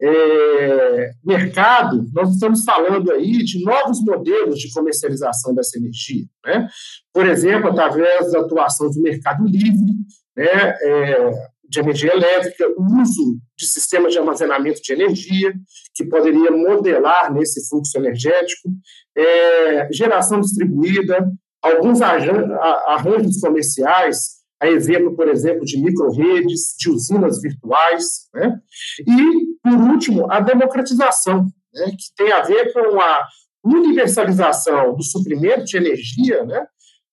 é, 0.00 1.10
mercado, 1.24 2.08
nós 2.12 2.34
estamos 2.34 2.64
falando 2.64 3.12
aí 3.12 3.38
de 3.44 3.64
novos 3.64 4.02
modelos 4.02 4.58
de 4.58 4.72
comercialização 4.72 5.54
dessa 5.54 5.78
energia. 5.78 6.24
Né? 6.44 6.68
Por 7.12 7.26
exemplo, 7.26 7.70
através 7.70 8.32
da 8.32 8.40
atuação 8.40 8.90
do 8.90 9.00
mercado 9.00 9.44
livre, 9.46 9.94
né, 10.36 10.76
é, 10.82 11.32
de 11.68 11.80
energia 11.80 12.12
elétrica, 12.12 12.66
o 12.76 13.00
uso 13.00 13.38
de 13.58 13.66
sistemas 13.66 14.12
de 14.12 14.18
armazenamento 14.18 14.80
de 14.82 14.92
energia, 14.92 15.52
que 15.94 16.04
poderia 16.04 16.50
modelar 16.50 17.32
nesse 17.32 17.66
fluxo 17.68 17.98
energético, 17.98 18.68
é, 19.16 19.92
geração 19.92 20.40
distribuída, 20.40 21.30
alguns 21.62 22.00
arranjos 22.00 23.40
comerciais, 23.40 24.36
a 24.60 24.68
exemplo, 24.68 25.14
por 25.14 25.28
exemplo, 25.28 25.64
de 25.64 25.78
microredes, 25.78 26.74
de 26.78 26.90
usinas 26.90 27.40
virtuais, 27.40 28.28
né? 28.34 28.58
e, 29.00 29.46
por 29.62 29.90
último, 29.92 30.30
a 30.30 30.40
democratização, 30.40 31.46
né, 31.74 31.86
que 31.90 32.14
tem 32.16 32.32
a 32.32 32.42
ver 32.42 32.72
com 32.72 33.00
a 33.00 33.26
universalização 33.64 34.94
do 34.94 35.02
suprimento 35.02 35.64
de 35.64 35.76
energia, 35.76 36.44
né, 36.44 36.66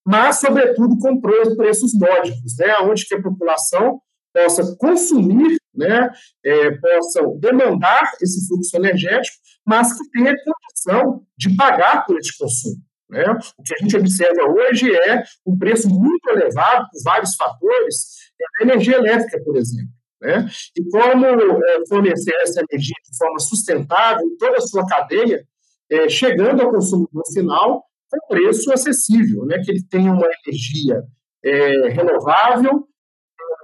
mas, 0.06 0.40
sobretudo, 0.40 0.98
com 1.00 1.20
preços 1.20 1.94
módicos, 1.94 2.58
né, 2.60 2.78
onde 2.82 3.06
que 3.06 3.16
a 3.16 3.22
população 3.22 4.00
possa 4.34 4.76
consumir, 4.78 5.58
né, 5.76 6.10
é, 6.44 6.72
possam 6.72 7.38
demandar 7.40 8.12
esse 8.22 8.48
fluxo 8.48 8.76
energético, 8.76 9.38
mas 9.66 9.94
que 9.98 10.10
tenha 10.12 10.36
condição 10.44 11.26
de 11.38 11.56
pagar 11.56 12.06
por 12.06 12.18
esse 12.18 12.38
consumo. 12.38 12.82
Né? 13.10 13.24
O 13.58 13.64
que 13.64 13.76
a 13.76 13.78
gente 13.78 13.96
observa 13.96 14.44
hoje 14.50 14.92
é 14.94 15.24
um 15.46 15.58
preço 15.58 15.88
muito 15.88 16.30
elevado 16.30 16.88
por 16.92 17.04
vários 17.04 17.36
fatores, 17.36 18.32
é 18.42 18.46
a 18.60 18.66
energia 18.66 18.98
elétrica, 18.98 19.42
por 19.44 19.56
exemplo. 19.56 19.94
Né? 20.22 20.48
E 20.78 20.90
como 20.90 21.26
é, 21.26 21.86
fornecer 21.88 22.34
essa 22.42 22.64
energia 22.70 22.96
de 23.10 23.18
forma 23.18 23.40
sustentável 23.40 24.26
em 24.26 24.38
toda 24.38 24.58
a 24.58 24.62
sua 24.62 24.86
cadeia, 24.88 25.46
é, 25.92 26.10
chegando 26.10 26.62
ao 26.62 26.72
consumidor 26.72 27.24
final 27.34 27.84
com 28.10 28.28
preço 28.28 28.72
acessível, 28.72 29.46
né? 29.46 29.60
que 29.64 29.72
ele 29.72 29.84
tenha 29.90 30.12
uma 30.12 30.28
energia 30.46 31.04
é, 31.44 31.90
renovável, 31.90 32.88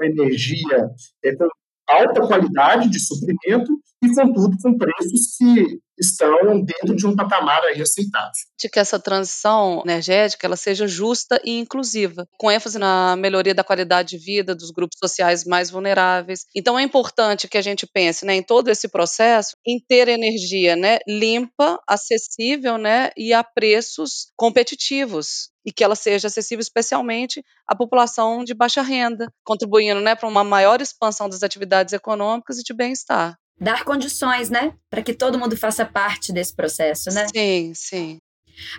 energia 0.06 0.90
é, 1.24 1.36
com 1.36 1.48
alta 1.88 2.22
qualidade 2.22 2.90
de 2.90 3.00
suprimento 3.00 3.72
e, 4.02 4.14
contudo, 4.14 4.58
com 4.62 4.78
preços 4.78 5.36
que 5.38 5.80
estão 6.00 6.62
dentro 6.62 6.96
de 6.96 7.06
um 7.06 7.16
patamar 7.16 7.62
aí 7.64 7.82
aceitável. 7.82 8.32
De 8.58 8.70
que 8.70 8.80
essa 8.80 8.98
transição 8.98 9.82
energética 9.86 10.48
ela 10.48 10.56
seja 10.56 10.88
justa 10.88 11.40
e 11.44 11.60
inclusiva, 11.60 12.26
com 12.38 12.50
ênfase 12.50 12.80
na 12.80 13.16
melhoria 13.18 13.54
da 13.54 13.64
qualidade 13.64 14.18
de 14.18 14.24
vida 14.24 14.56
dos 14.56 14.72
grupos 14.72 14.98
sociais 14.98 15.44
mais 15.44 15.70
vulneráveis. 15.70 16.46
Então 16.56 16.80
é 16.80 16.84
importante 16.84 17.48
que 17.48 17.58
a 17.58 17.62
gente 17.62 17.86
pense, 17.86 18.26
né, 18.26 18.36
em 18.36 18.44
todo 18.44 18.70
esse 18.70 18.88
processo, 18.88 19.56
em 19.68 19.80
ter 19.80 20.08
energia, 20.08 20.76
né, 20.76 21.00
limpa, 21.08 21.78
acessível, 21.88 22.78
né, 22.78 23.10
e 23.18 23.34
a 23.34 23.44
preços 23.44 24.32
competitivos 24.38 25.50
e 25.66 25.74
que 25.74 25.84
ela 25.84 25.96
seja 25.96 26.28
acessível 26.28 26.62
especialmente 26.62 27.44
à 27.68 27.76
população 27.76 28.46
de 28.46 28.54
baixa 28.54 28.82
renda, 28.82 29.28
contribuindo 29.44 30.00
né, 30.00 30.16
para 30.16 30.28
uma 30.28 30.44
maior 30.44 30.82
expansão 30.82 31.28
das 31.28 31.44
atividades 31.44 31.94
econômicas 31.94 32.58
e 32.58 32.64
de 32.64 32.74
bem-estar. 32.74 33.38
Dar 33.60 33.84
condições, 33.84 34.50
né? 34.50 34.74
Para 34.90 35.02
que 35.02 35.14
todo 35.14 35.38
mundo 35.38 35.58
faça 35.58 35.86
parte 35.86 36.32
desse 36.32 36.56
processo, 36.56 37.10
né? 37.12 37.28
Sim, 37.28 37.74
sim. 37.76 38.18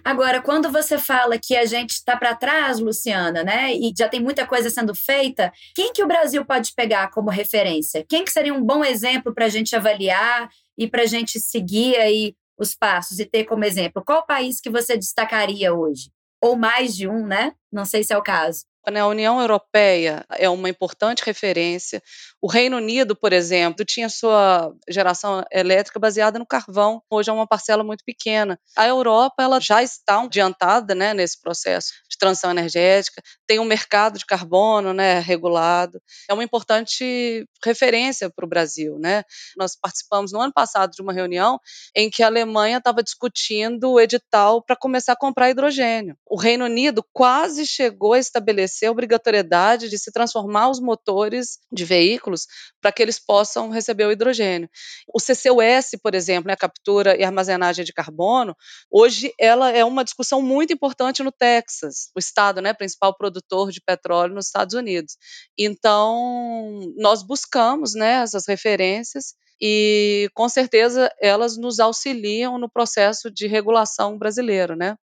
Agora, 0.04 0.42
quando 0.42 0.70
você 0.70 0.98
fala 0.98 1.38
que 1.38 1.56
a 1.56 1.64
gente 1.64 1.90
está 1.92 2.16
para 2.16 2.34
trás, 2.34 2.78
Luciana, 2.78 3.42
né, 3.42 3.72
e 3.72 3.94
já 3.96 4.10
tem 4.10 4.20
muita 4.20 4.46
coisa 4.46 4.68
sendo 4.68 4.94
feita, 4.94 5.50
quem 5.74 5.90
que 5.90 6.04
o 6.04 6.06
Brasil 6.06 6.44
pode 6.44 6.74
pegar 6.74 7.10
como 7.10 7.30
referência? 7.30 8.04
Quem 8.06 8.22
que 8.22 8.30
seria 8.30 8.52
um 8.52 8.62
bom 8.62 8.84
exemplo 8.84 9.34
para 9.34 9.46
a 9.46 9.48
gente 9.48 9.74
avaliar 9.74 10.50
e 10.76 10.86
para 10.86 11.02
a 11.02 11.06
gente 11.06 11.40
seguir 11.40 11.96
aí 11.96 12.34
os 12.58 12.74
passos 12.74 13.18
e 13.18 13.24
ter 13.24 13.44
como 13.44 13.64
exemplo? 13.64 14.04
Qual 14.04 14.26
país 14.26 14.60
que 14.60 14.68
você 14.68 14.98
destacaria 14.98 15.72
hoje? 15.72 16.10
ou 16.40 16.56
mais 16.56 16.96
de 16.96 17.06
um, 17.06 17.26
né? 17.26 17.52
Não 17.70 17.84
sei 17.84 18.02
se 18.02 18.12
é 18.12 18.16
o 18.16 18.22
caso. 18.22 18.64
A 18.86 19.06
União 19.06 19.38
Europeia 19.38 20.24
é 20.30 20.48
uma 20.48 20.68
importante 20.68 21.22
referência. 21.24 22.02
O 22.40 22.48
Reino 22.48 22.78
Unido, 22.78 23.14
por 23.14 23.30
exemplo, 23.30 23.84
tinha 23.84 24.08
sua 24.08 24.72
geração 24.88 25.44
elétrica 25.52 26.00
baseada 26.00 26.38
no 26.38 26.46
carvão. 26.46 27.02
Hoje 27.10 27.28
é 27.28 27.32
uma 27.32 27.46
parcela 27.46 27.84
muito 27.84 28.02
pequena. 28.04 28.58
A 28.74 28.86
Europa 28.86 29.42
ela 29.42 29.60
já 29.60 29.82
está 29.82 30.22
adiantada 30.22 30.94
né, 30.94 31.12
nesse 31.12 31.38
processo 31.40 31.92
de 32.08 32.16
transição 32.16 32.50
energética. 32.50 33.22
Tem 33.46 33.58
um 33.58 33.64
mercado 33.64 34.18
de 34.18 34.24
carbono 34.24 34.94
né, 34.94 35.20
regulado. 35.20 36.00
É 36.28 36.32
uma 36.32 36.42
importante 36.42 37.46
referência 37.62 38.30
para 38.30 38.46
o 38.46 38.48
Brasil. 38.48 38.98
Né? 38.98 39.22
Nós 39.58 39.76
participamos 39.76 40.32
no 40.32 40.40
ano 40.40 40.52
passado 40.54 40.92
de 40.92 41.02
uma 41.02 41.12
reunião 41.12 41.60
em 41.94 42.08
que 42.08 42.22
a 42.22 42.26
Alemanha 42.28 42.78
estava 42.78 43.02
discutindo 43.02 43.92
o 43.92 44.00
edital 44.00 44.62
para 44.62 44.74
começar 44.74 45.12
a 45.12 45.16
comprar 45.16 45.50
hidrogênio. 45.50 46.16
O 46.26 46.36
Reino 46.36 46.64
Unido 46.64 47.04
quase 47.12 47.66
chegou 47.66 48.14
a 48.14 48.18
estabelecer 48.18 48.69
estabelecer 48.70 48.88
a 48.88 48.92
obrigatoriedade 48.92 49.88
de 49.88 49.98
se 49.98 50.12
transformar 50.12 50.70
os 50.70 50.80
motores 50.80 51.58
de 51.70 51.84
veículos 51.84 52.46
para 52.80 52.92
que 52.92 53.02
eles 53.02 53.18
possam 53.18 53.68
receber 53.70 54.06
o 54.06 54.12
hidrogênio. 54.12 54.68
O 55.12 55.18
CCUS, 55.18 55.98
por 56.02 56.14
exemplo, 56.14 56.48
né, 56.48 56.54
a 56.54 56.56
captura 56.56 57.16
e 57.16 57.24
armazenagem 57.24 57.84
de 57.84 57.92
carbono, 57.92 58.56
hoje 58.90 59.32
ela 59.38 59.70
é 59.70 59.84
uma 59.84 60.04
discussão 60.04 60.40
muito 60.40 60.72
importante 60.72 61.22
no 61.22 61.32
Texas, 61.32 62.10
o 62.14 62.18
estado, 62.18 62.60
né, 62.62 62.72
principal 62.72 63.16
produtor 63.16 63.70
de 63.70 63.80
petróleo 63.80 64.34
nos 64.34 64.46
Estados 64.46 64.74
Unidos. 64.74 65.16
Então, 65.58 66.80
nós 66.96 67.22
buscamos, 67.22 67.94
né, 67.94 68.22
essas 68.22 68.46
referências 68.46 69.34
e 69.60 70.30
com 70.34 70.48
certeza 70.48 71.10
elas 71.20 71.58
nos 71.58 71.80
auxiliam 71.80 72.58
no 72.58 72.70
processo 72.70 73.30
de 73.30 73.46
regulação 73.46 74.16
brasileiro, 74.18 74.74
né? 74.74 74.96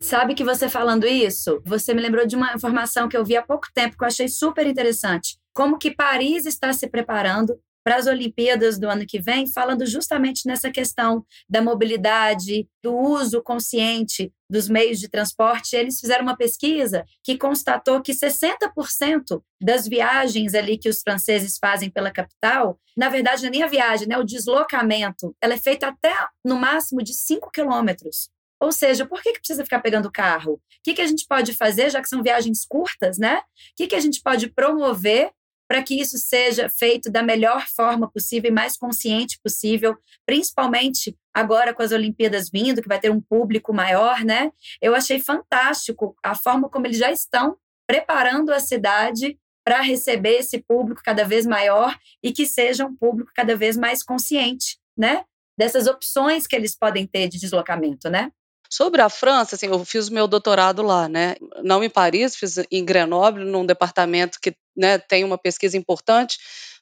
Sabe 0.00 0.34
que 0.34 0.44
você 0.44 0.68
falando 0.68 1.06
isso, 1.06 1.60
você 1.64 1.92
me 1.92 2.00
lembrou 2.00 2.24
de 2.24 2.36
uma 2.36 2.54
informação 2.54 3.08
que 3.08 3.16
eu 3.16 3.24
vi 3.24 3.36
há 3.36 3.42
pouco 3.42 3.66
tempo 3.74 3.96
que 3.96 4.04
eu 4.04 4.08
achei 4.08 4.28
super 4.28 4.64
interessante. 4.66 5.36
Como 5.52 5.76
que 5.76 5.90
Paris 5.90 6.46
está 6.46 6.72
se 6.72 6.88
preparando 6.88 7.58
para 7.88 7.96
as 7.96 8.06
Olimpíadas 8.06 8.78
do 8.78 8.86
ano 8.86 9.06
que 9.06 9.18
vem, 9.18 9.46
falando 9.46 9.86
justamente 9.86 10.46
nessa 10.46 10.70
questão 10.70 11.24
da 11.48 11.62
mobilidade, 11.62 12.68
do 12.82 12.94
uso 12.94 13.42
consciente 13.42 14.30
dos 14.50 14.68
meios 14.68 15.00
de 15.00 15.08
transporte. 15.08 15.74
Eles 15.74 15.98
fizeram 15.98 16.22
uma 16.22 16.36
pesquisa 16.36 17.04
que 17.24 17.38
constatou 17.38 18.02
que 18.02 18.12
60% 18.12 19.42
das 19.58 19.88
viagens 19.88 20.54
ali 20.54 20.76
que 20.76 20.90
os 20.90 21.00
franceses 21.00 21.56
fazem 21.58 21.90
pela 21.90 22.10
capital, 22.10 22.78
na 22.94 23.08
verdade, 23.08 23.42
não 23.42 23.48
é 23.48 23.52
nem 23.52 23.62
a 23.62 23.68
viagem, 23.68 24.06
né? 24.06 24.18
o 24.18 24.24
deslocamento, 24.24 25.34
ela 25.40 25.54
é 25.54 25.58
feita 25.58 25.88
até 25.88 26.14
no 26.44 26.56
máximo 26.56 27.02
de 27.02 27.14
5 27.14 27.50
quilômetros. 27.50 28.28
Ou 28.60 28.72
seja, 28.72 29.06
por 29.06 29.22
que, 29.22 29.32
que 29.32 29.38
precisa 29.38 29.64
ficar 29.64 29.80
pegando 29.80 30.10
carro? 30.10 30.54
O 30.54 30.60
que, 30.82 30.94
que 30.94 31.02
a 31.02 31.06
gente 31.06 31.26
pode 31.26 31.54
fazer, 31.54 31.90
já 31.90 32.02
que 32.02 32.08
são 32.08 32.22
viagens 32.22 32.64
curtas, 32.66 33.18
né? 33.18 33.38
O 33.38 33.42
que, 33.76 33.86
que 33.86 33.94
a 33.94 34.00
gente 34.00 34.20
pode 34.20 34.48
promover 34.48 35.30
para 35.68 35.82
que 35.82 36.00
isso 36.00 36.16
seja 36.16 36.68
feito 36.70 37.10
da 37.10 37.22
melhor 37.22 37.66
forma 37.68 38.10
possível 38.10 38.50
e 38.50 38.54
mais 38.54 38.76
consciente 38.76 39.38
possível, 39.44 39.96
principalmente 40.24 41.14
agora 41.32 41.74
com 41.74 41.82
as 41.82 41.92
Olimpíadas 41.92 42.48
vindo, 42.50 42.80
que 42.80 42.88
vai 42.88 42.98
ter 42.98 43.10
um 43.10 43.20
público 43.20 43.72
maior, 43.72 44.24
né? 44.24 44.50
Eu 44.80 44.94
achei 44.94 45.20
fantástico 45.20 46.16
a 46.24 46.34
forma 46.34 46.70
como 46.70 46.86
eles 46.86 46.96
já 46.96 47.12
estão 47.12 47.56
preparando 47.86 48.50
a 48.50 48.60
cidade 48.60 49.38
para 49.62 49.82
receber 49.82 50.38
esse 50.38 50.58
público 50.62 51.02
cada 51.04 51.24
vez 51.24 51.46
maior 51.46 51.94
e 52.22 52.32
que 52.32 52.46
seja 52.46 52.86
um 52.86 52.96
público 52.96 53.30
cada 53.34 53.54
vez 53.54 53.76
mais 53.76 54.02
consciente, 54.02 54.78
né? 54.96 55.22
Dessas 55.58 55.86
opções 55.86 56.46
que 56.46 56.56
eles 56.56 56.74
podem 56.74 57.06
ter 57.06 57.28
de 57.28 57.38
deslocamento, 57.38 58.08
né? 58.08 58.32
Sobre 58.70 59.00
a 59.00 59.08
França, 59.08 59.54
assim, 59.54 59.66
eu 59.66 59.84
fiz 59.84 60.08
o 60.08 60.14
meu 60.14 60.28
doutorado 60.28 60.82
lá, 60.82 61.08
né? 61.08 61.36
Não 61.62 61.82
em 61.82 61.88
Paris, 61.88 62.36
fiz 62.36 62.58
em 62.70 62.84
Grenoble, 62.84 63.44
num 63.44 63.64
departamento 63.64 64.38
que 64.40 64.54
né, 64.76 64.98
tem 64.98 65.24
uma 65.24 65.38
pesquisa 65.38 65.76
importante 65.76 66.38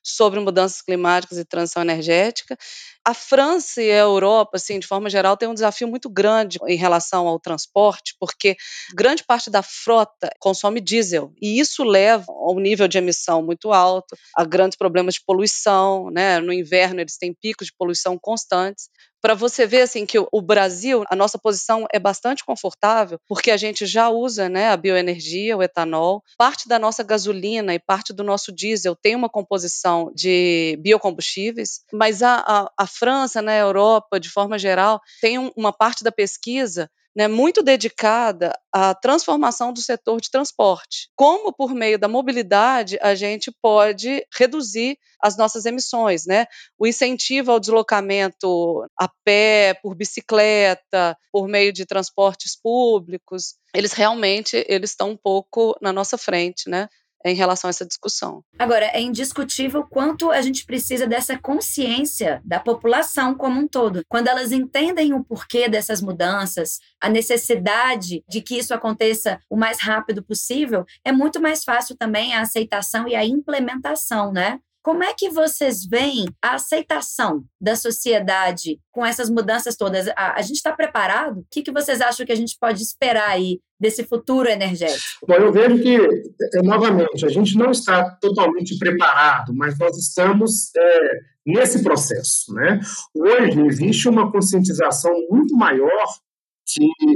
sobre 0.07 0.39
mudanças 0.39 0.81
climáticas 0.81 1.37
e 1.39 1.45
transição 1.45 1.83
energética. 1.83 2.57
A 3.05 3.15
França 3.15 3.83
e 3.83 3.91
a 3.91 3.99
Europa, 3.99 4.53
assim, 4.55 4.79
de 4.79 4.87
forma 4.87 5.09
geral, 5.11 5.37
têm 5.37 5.49
um 5.49 5.55
desafio 5.55 5.87
muito 5.87 6.09
grande 6.09 6.59
em 6.67 6.77
relação 6.77 7.27
ao 7.27 7.39
transporte, 7.39 8.15
porque 8.19 8.57
grande 8.95 9.25
parte 9.25 9.51
da 9.51 9.63
frota 9.63 10.31
consome 10.41 10.81
diesel, 10.81 11.33
e 11.41 11.61
isso 11.61 11.85
leva 11.85 12.25
a 12.29 12.53
um 12.53 12.59
nível 12.59 12.89
de 12.89 12.99
emissão 12.99 13.43
muito 13.43 13.73
alto, 13.73 14.17
a 14.37 14.45
grandes 14.45 14.77
problemas 14.77 15.15
de 15.15 15.21
poluição, 15.25 16.11
né? 16.11 16.41
No 16.41 16.53
inverno 16.53 17.01
eles 17.01 17.17
têm 17.17 17.35
picos 17.35 17.67
de 17.67 17.75
poluição 17.77 18.19
constantes 18.21 18.89
para 19.27 19.35
você 19.35 19.67
ver 19.67 19.83
assim 19.83 20.07
que 20.07 20.19
o 20.19 20.41
Brasil, 20.41 21.03
a 21.11 21.17
nossa 21.17 21.37
posição 21.37 21.85
é 21.93 21.99
bastante 21.99 22.45
confortável, 22.45 23.19
porque 23.27 23.51
a 23.51 23.57
gente 23.57 23.85
já 23.85 24.09
usa, 24.09 24.49
né, 24.49 24.69
a 24.69 24.77
bioenergia, 24.77 25.57
o 25.57 25.63
etanol, 25.65 26.23
parte 26.39 26.69
da 26.69 26.79
nossa 26.79 27.03
gasolina 27.03 27.75
e 27.75 27.79
parte 27.81 28.13
do 28.13 28.23
nosso 28.23 28.53
diesel 28.53 28.95
tem 28.95 29.17
uma 29.17 29.29
composição 29.29 29.96
de 30.15 30.79
biocombustíveis, 30.81 31.81
mas 31.93 32.23
a, 32.23 32.37
a, 32.37 32.73
a 32.79 32.87
França, 32.87 33.41
né, 33.41 33.61
Europa, 33.61 34.21
de 34.21 34.29
forma 34.29 34.59
geral, 34.59 35.01
tem 35.21 35.39
um, 35.39 35.51
uma 35.57 35.73
parte 35.73 36.03
da 36.05 36.13
pesquisa 36.13 36.91
né, 37.17 37.27
muito 37.27 37.63
dedicada 37.63 38.53
à 38.71 38.95
transformação 38.95 39.73
do 39.73 39.81
setor 39.81 40.21
de 40.21 40.31
transporte. 40.31 41.09
Como, 41.17 41.51
por 41.51 41.75
meio 41.75 41.99
da 41.99 42.07
mobilidade, 42.07 42.99
a 43.01 43.15
gente 43.15 43.51
pode 43.63 44.23
reduzir 44.37 44.99
as 45.19 45.35
nossas 45.35 45.65
emissões. 45.65 46.27
Né? 46.27 46.45
O 46.79 46.87
incentivo 46.87 47.53
ao 47.53 47.59
deslocamento 47.59 48.87
a 48.99 49.09
pé, 49.25 49.73
por 49.83 49.95
bicicleta, 49.95 51.17
por 51.33 51.49
meio 51.49 51.73
de 51.73 51.87
transportes 51.87 52.55
públicos, 52.55 53.55
eles 53.75 53.95
realmente 53.95 54.63
eles 54.69 54.91
estão 54.91 55.11
um 55.11 55.17
pouco 55.17 55.75
na 55.81 55.93
nossa 55.93 56.19
frente, 56.19 56.69
né? 56.69 56.89
Em 57.31 57.35
relação 57.35 57.69
a 57.69 57.71
essa 57.71 57.87
discussão. 57.87 58.43
Agora, 58.59 58.87
é 58.87 59.01
indiscutível 59.01 59.85
quanto 59.85 60.31
a 60.31 60.41
gente 60.41 60.65
precisa 60.65 61.07
dessa 61.07 61.39
consciência 61.39 62.41
da 62.45 62.61
população 62.61 63.35
como 63.35 63.61
um 63.61 63.69
todo. 63.69 64.03
Quando 64.09 64.29
elas 64.29 64.53
entendem 64.53 65.13
o 65.13 65.25
porquê 65.25 65.69
dessas 65.69 66.01
mudanças, 66.01 66.79
a 67.01 67.09
necessidade 67.09 68.25
de 68.29 68.41
que 68.41 68.59
isso 68.59 68.75
aconteça 68.75 69.39
o 69.51 69.57
mais 69.57 69.81
rápido 69.81 70.23
possível, 70.23 70.85
é 71.05 71.13
muito 71.13 71.41
mais 71.41 71.65
fácil 71.65 71.97
também 71.97 72.35
a 72.35 72.41
aceitação 72.41 73.09
e 73.09 73.15
a 73.15 73.25
implementação, 73.25 74.33
né? 74.33 74.61
Como 74.87 75.03
é 75.03 75.13
que 75.13 75.29
vocês 75.31 75.85
veem 75.85 76.27
a 76.41 76.55
aceitação 76.55 77.43
da 77.61 77.75
sociedade 77.75 78.79
com 78.93 79.05
essas 79.05 79.29
mudanças 79.29 79.75
todas? 79.75 80.07
A, 80.11 80.39
a 80.39 80.43
gente 80.43 80.59
está 80.59 80.73
preparado? 80.73 81.41
O 81.41 81.47
que, 81.51 81.61
que 81.61 81.73
vocês 81.73 82.01
acham 82.01 82.25
que 82.25 82.31
a 82.31 82.37
gente 82.37 82.57
pode 82.57 82.85
esperar 82.85 83.31
aí 83.31 83.59
desse 83.81 84.05
futuro 84.05 84.49
energético? 84.49 85.27
Bom, 85.27 85.35
eu 85.35 85.53
vejo 85.53 85.83
que, 85.83 85.97
é, 85.97 86.63
novamente, 86.63 87.27
a 87.27 87.29
gente 87.29 87.59
não 87.59 87.73
está 87.73 88.11
totalmente 88.21 88.79
preparado, 88.79 89.53
mas 89.53 89.77
nós 89.77 89.99
estamos 89.99 90.71
é, 90.77 91.11
nesse 91.45 91.83
processo. 91.83 92.55
Né? 92.55 92.79
Hoje 93.13 93.67
existe 93.67 94.09
uma 94.09 94.31
conscientização 94.31 95.13
muito 95.29 95.57
maior 95.57 96.07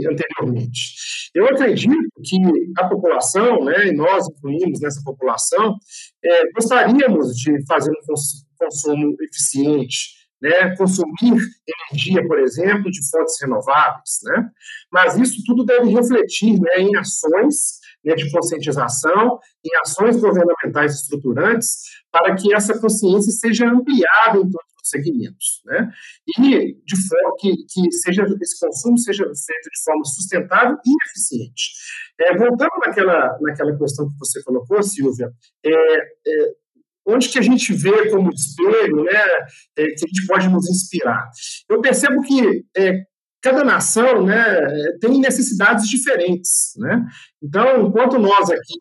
anteriormente. 0.09 1.31
Eu 1.35 1.47
acredito 1.47 2.11
que 2.25 2.37
a 2.79 2.89
população, 2.89 3.65
né, 3.65 3.89
e 3.89 3.93
nós 3.93 4.29
incluímos 4.29 4.81
nessa 4.81 5.03
população, 5.05 5.77
é, 6.25 6.53
gostaríamos 6.53 7.37
de 7.37 7.65
fazer 7.67 7.91
um 7.91 8.15
consumo 8.59 9.17
eficiente, 9.23 10.21
né, 10.41 10.75
consumir 10.77 11.39
energia, 11.93 12.27
por 12.27 12.39
exemplo, 12.39 12.91
de 12.91 13.11
fontes 13.11 13.37
renováveis, 13.41 14.21
né, 14.25 14.49
mas 14.91 15.17
isso 15.19 15.43
tudo 15.45 15.65
deve 15.65 15.91
refletir 15.91 16.59
né, 16.61 16.79
em 16.79 16.97
ações 16.97 17.80
né, 18.05 18.15
de 18.15 18.31
conscientização, 18.31 19.39
em 19.65 19.77
ações 19.83 20.17
governamentais 20.17 20.95
estruturantes, 20.95 21.83
para 22.11 22.35
que 22.35 22.55
essa 22.55 22.79
consciência 22.79 23.33
seja 23.33 23.67
ampliada 23.69 24.39
em 24.39 24.51
todos 24.51 24.71
segmentos, 24.91 25.63
né? 25.65 25.91
E 26.39 26.75
de 26.85 27.09
forma 27.09 27.37
que, 27.39 27.57
que 27.69 27.93
seja 27.93 28.25
esse 28.41 28.59
consumo 28.59 28.99
seja 28.99 29.25
feito 29.25 29.71
de 29.71 29.83
forma 29.85 30.05
sustentável 30.05 30.77
e 30.85 31.09
eficiente. 31.09 31.71
É, 32.21 32.37
voltando 32.37 32.71
naquela 32.85 33.39
naquela 33.41 33.77
questão 33.79 34.09
que 34.09 34.19
você 34.19 34.43
colocou, 34.43 34.83
Silvia, 34.83 35.31
é, 35.65 35.71
é, 35.73 36.53
onde 37.07 37.29
que 37.29 37.39
a 37.39 37.43
gente 37.43 37.73
vê 37.73 38.11
como 38.11 38.31
espelho, 38.31 39.05
né, 39.05 39.25
é, 39.77 39.85
que 39.85 40.05
a 40.05 40.09
gente 40.09 40.27
pode 40.27 40.49
nos 40.49 40.69
inspirar. 40.69 41.29
Eu 41.69 41.81
percebo 41.81 42.21
que 42.23 42.65
é, 42.77 43.05
cada 43.43 43.65
nação, 43.65 44.25
né, 44.25 44.61
tem 45.01 45.19
necessidades 45.19 45.89
diferentes, 45.89 46.73
né. 46.77 47.05
Então, 47.43 47.87
enquanto 47.87 48.19
nós 48.19 48.51
aqui 48.51 48.75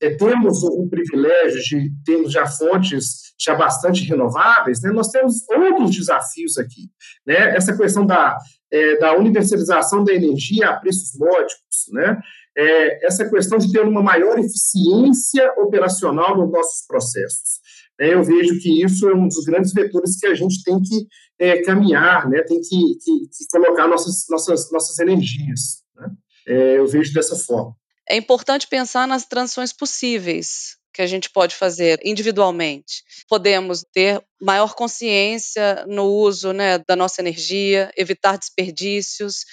é, 0.00 0.10
temos 0.10 0.62
o, 0.62 0.88
privilégio 0.88 1.60
de 1.60 1.92
termos 2.04 2.32
já 2.32 2.46
fontes 2.46 3.30
já 3.38 3.54
bastante 3.54 4.02
renováveis, 4.04 4.80
né, 4.82 4.90
nós 4.90 5.08
temos 5.08 5.48
outros 5.48 5.90
desafios 5.94 6.56
aqui. 6.58 6.90
Né? 7.26 7.54
Essa 7.54 7.76
questão 7.76 8.06
da, 8.06 8.36
é, 8.70 8.96
da 8.98 9.16
universalização 9.16 10.02
da 10.02 10.12
energia 10.12 10.70
a 10.70 10.76
preços 10.76 11.18
módicos, 11.18 11.86
né? 11.92 12.18
É, 12.56 13.06
essa 13.06 13.28
questão 13.30 13.58
de 13.58 13.70
ter 13.70 13.80
uma 13.80 14.02
maior 14.02 14.38
eficiência 14.38 15.52
operacional 15.56 16.36
nos 16.36 16.50
nossos 16.50 16.84
processos. 16.86 17.60
Eu 17.98 18.24
vejo 18.24 18.58
que 18.60 18.82
isso 18.82 19.08
é 19.08 19.14
um 19.14 19.28
dos 19.28 19.44
grandes 19.44 19.72
vetores 19.72 20.18
que 20.18 20.26
a 20.26 20.34
gente 20.34 20.62
tem 20.64 20.80
que 20.80 21.06
é, 21.40 21.62
caminhar, 21.62 22.28
né? 22.28 22.42
tem 22.42 22.60
que, 22.60 22.94
que, 23.02 23.28
que, 23.28 23.46
colocar 23.50 23.88
nossas, 23.88 24.26
nossas, 24.28 24.70
nossas 24.70 24.98
energias. 24.98 25.82
Né? 25.96 26.10
É, 26.46 26.78
eu 26.78 26.86
vejo 26.86 27.12
dessa 27.12 27.34
forma 27.34 27.74
é 28.10 28.16
importante 28.16 28.66
pensar 28.66 29.06
nas 29.06 29.24
transições 29.24 29.72
possíveis 29.72 30.76
que 30.92 31.00
a 31.00 31.06
gente 31.06 31.30
pode 31.30 31.54
fazer 31.54 32.00
individualmente. 32.04 33.04
Podemos 33.28 33.84
ter 33.92 34.20
maior 34.42 34.74
consciência 34.74 35.86
no 35.86 36.06
uso 36.06 36.52
né, 36.52 36.78
da 36.78 36.96
nossa 36.96 37.22
energia, 37.22 37.92
evitar 37.96 38.36
desperdícios, 38.36 39.44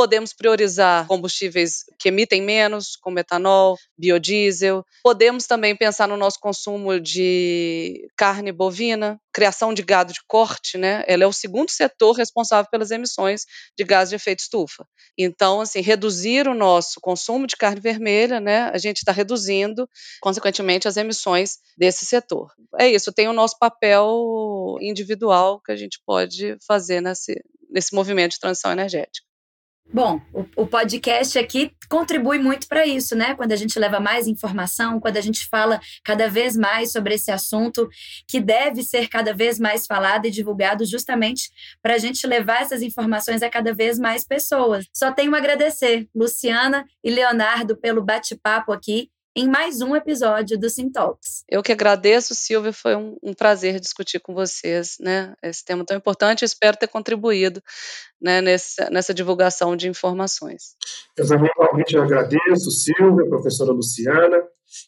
Podemos 0.00 0.32
priorizar 0.32 1.06
combustíveis 1.06 1.84
que 1.98 2.08
emitem 2.08 2.40
menos, 2.40 2.96
como 2.96 3.18
etanol, 3.18 3.76
biodiesel. 3.98 4.82
Podemos 5.02 5.46
também 5.46 5.76
pensar 5.76 6.08
no 6.08 6.16
nosso 6.16 6.40
consumo 6.40 6.98
de 6.98 8.08
carne 8.16 8.50
bovina, 8.50 9.20
criação 9.30 9.74
de 9.74 9.82
gado 9.82 10.10
de 10.10 10.20
corte, 10.26 10.78
né? 10.78 11.04
Ela 11.06 11.24
é 11.24 11.26
o 11.26 11.34
segundo 11.34 11.68
setor 11.68 12.12
responsável 12.12 12.70
pelas 12.70 12.90
emissões 12.90 13.42
de 13.76 13.84
gases 13.84 14.08
de 14.08 14.16
efeito 14.16 14.38
estufa. 14.38 14.86
Então, 15.18 15.60
assim, 15.60 15.82
reduzir 15.82 16.48
o 16.48 16.54
nosso 16.54 16.98
consumo 16.98 17.46
de 17.46 17.54
carne 17.58 17.82
vermelha, 17.82 18.40
né? 18.40 18.70
A 18.72 18.78
gente 18.78 18.96
está 18.96 19.12
reduzindo, 19.12 19.86
consequentemente, 20.22 20.88
as 20.88 20.96
emissões 20.96 21.58
desse 21.76 22.06
setor. 22.06 22.50
É 22.78 22.88
isso, 22.88 23.12
tem 23.12 23.28
o 23.28 23.34
nosso 23.34 23.58
papel 23.58 24.78
individual 24.80 25.60
que 25.60 25.72
a 25.72 25.76
gente 25.76 26.00
pode 26.06 26.56
fazer 26.66 27.02
nesse, 27.02 27.38
nesse 27.68 27.94
movimento 27.94 28.30
de 28.32 28.40
transição 28.40 28.72
energética. 28.72 29.28
Bom, 29.92 30.20
o, 30.32 30.44
o, 30.62 30.66
podcast 30.68 31.36
aqui 31.36 31.72
contribui 31.88 32.38
muito 32.38 32.68
para 32.68 32.86
isso, 32.86 33.16
né? 33.16 33.34
Quando 33.34 33.50
a 33.50 33.56
gente 33.56 33.76
leva 33.76 33.98
mais 33.98 34.28
informação, 34.28 35.00
quando 35.00 35.16
a 35.16 35.20
gente 35.20 35.48
fala 35.48 35.80
cada 36.04 36.28
vez 36.28 36.56
mais 36.56 36.92
sobre 36.92 37.14
esse 37.14 37.32
assunto 37.32 37.88
que 38.28 38.38
deve 38.38 38.84
ser 38.84 39.08
cada 39.08 39.34
vez 39.34 39.58
mais 39.58 39.86
falado 39.86 40.26
e 40.26 40.30
divulgado, 40.30 40.84
justamente 40.84 41.50
para 41.82 41.94
a 41.94 41.98
gente 41.98 42.24
levar 42.24 42.62
essas 42.62 42.82
informações 42.82 43.42
a 43.42 43.50
cada 43.50 43.74
vez 43.74 43.98
mais 43.98 44.24
pessoas. 44.24 44.86
Só 44.94 45.10
tenho 45.10 45.34
a 45.34 45.38
agradecer, 45.38 46.08
Luciana 46.14 46.84
e 47.02 47.10
Leonardo, 47.10 47.76
pelo 47.76 48.00
bate-papo 48.00 48.72
aqui 48.72 49.10
em 49.40 49.48
mais 49.48 49.80
um 49.80 49.96
episódio 49.96 50.58
do 50.58 50.68
Sintalks. 50.68 51.44
Eu 51.48 51.62
que 51.62 51.72
agradeço, 51.72 52.34
Silvia, 52.34 52.74
foi 52.74 52.94
um, 52.94 53.16
um, 53.22 53.32
prazer 53.32 53.80
discutir 53.80 54.20
com 54.20 54.34
vocês, 54.34 54.96
né, 55.00 55.34
esse 55.42 55.64
tema 55.64 55.82
tão 55.82 55.96
importante, 55.96 56.44
espero 56.44 56.76
ter 56.76 56.88
contribuído, 56.88 57.62
né, 58.20 58.42
nessa, 58.42 58.90
nessa 58.90 59.14
divulgação 59.14 59.74
de 59.74 59.88
informações. 59.88 60.74
Eu 61.16 61.26
também 61.26 61.50
realmente 61.58 61.96
agradeço, 61.96 62.70
Silvia, 62.70 63.28
professora 63.30 63.72
Luciana, 63.72 64.42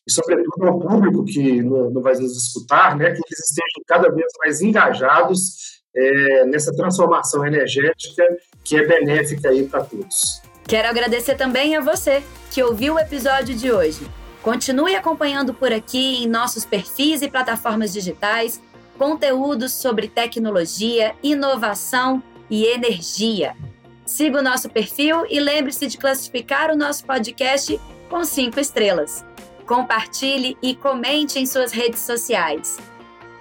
e 0.07 0.13
sobretudo 0.13 0.67
ao 0.67 0.79
público 0.79 1.25
que 1.25 1.63
não 1.63 2.03
vai 2.03 2.13
nos 2.15 2.37
escutar, 2.37 2.95
né, 2.95 3.07
que 3.07 3.23
eles 3.27 3.49
estejam 3.49 3.83
cada 3.87 4.11
vez 4.11 4.31
mais 4.39 4.61
engajados 4.61 5.81
é, 5.97 6.45
nessa 6.45 6.73
transformação 6.75 7.47
energética 7.47 8.23
que 8.63 8.77
é 8.77 8.87
benéfica 8.87 9.49
aí 9.49 9.67
para 9.67 9.83
todos. 9.83 10.43
Quero 10.69 10.89
agradecer 10.89 11.37
também 11.37 11.75
a 11.75 11.81
você 11.81 12.23
que 12.51 12.63
ouviu 12.63 12.95
o 12.95 12.99
episódio 12.99 13.55
de 13.55 13.73
hoje. 13.73 14.07
Continue 14.43 14.97
acompanhando 14.97 15.55
por 15.55 15.73
aqui 15.73 16.25
em 16.25 16.29
nossos 16.29 16.65
perfis 16.65 17.23
e 17.23 17.31
plataformas 17.31 17.93
digitais 17.93 18.61
conteúdos 18.99 19.73
sobre 19.73 20.09
tecnologia, 20.09 21.15
inovação 21.23 22.23
e 22.51 22.67
energia. 22.67 23.57
Siga 24.05 24.41
o 24.41 24.43
nosso 24.43 24.69
perfil 24.69 25.25
e 25.29 25.41
lembre-se 25.41 25.87
de 25.87 25.97
classificar 25.97 26.71
o 26.71 26.77
nosso 26.77 27.05
podcast 27.05 27.81
com 28.11 28.25
cinco 28.25 28.61
estrelas. 28.61 29.25
Compartilhe 29.67 30.57
e 30.61 30.75
comente 30.75 31.39
em 31.39 31.47
suas 31.47 31.73
redes 31.73 32.01
sociais. 32.01 32.79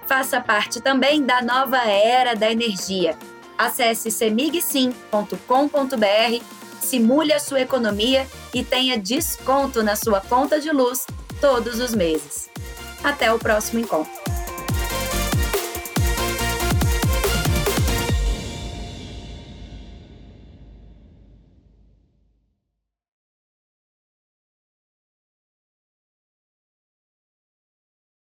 Faça 0.06 0.40
parte 0.40 0.80
também 0.80 1.22
da 1.22 1.42
nova 1.42 1.78
era 1.78 2.34
da 2.34 2.50
energia. 2.50 3.16
Acesse 3.58 4.10
semigsim.com.br 4.10 6.61
simule 6.82 7.32
a 7.32 7.40
sua 7.40 7.60
economia 7.60 8.26
e 8.52 8.62
tenha 8.62 8.98
desconto 8.98 9.82
na 9.82 9.96
sua 9.96 10.20
conta 10.20 10.60
de 10.60 10.70
luz 10.70 11.06
todos 11.40 11.80
os 11.80 11.94
meses. 11.94 12.50
Até 13.02 13.32
o 13.32 13.38
próximo 13.38 13.80
encontro. 13.80 14.21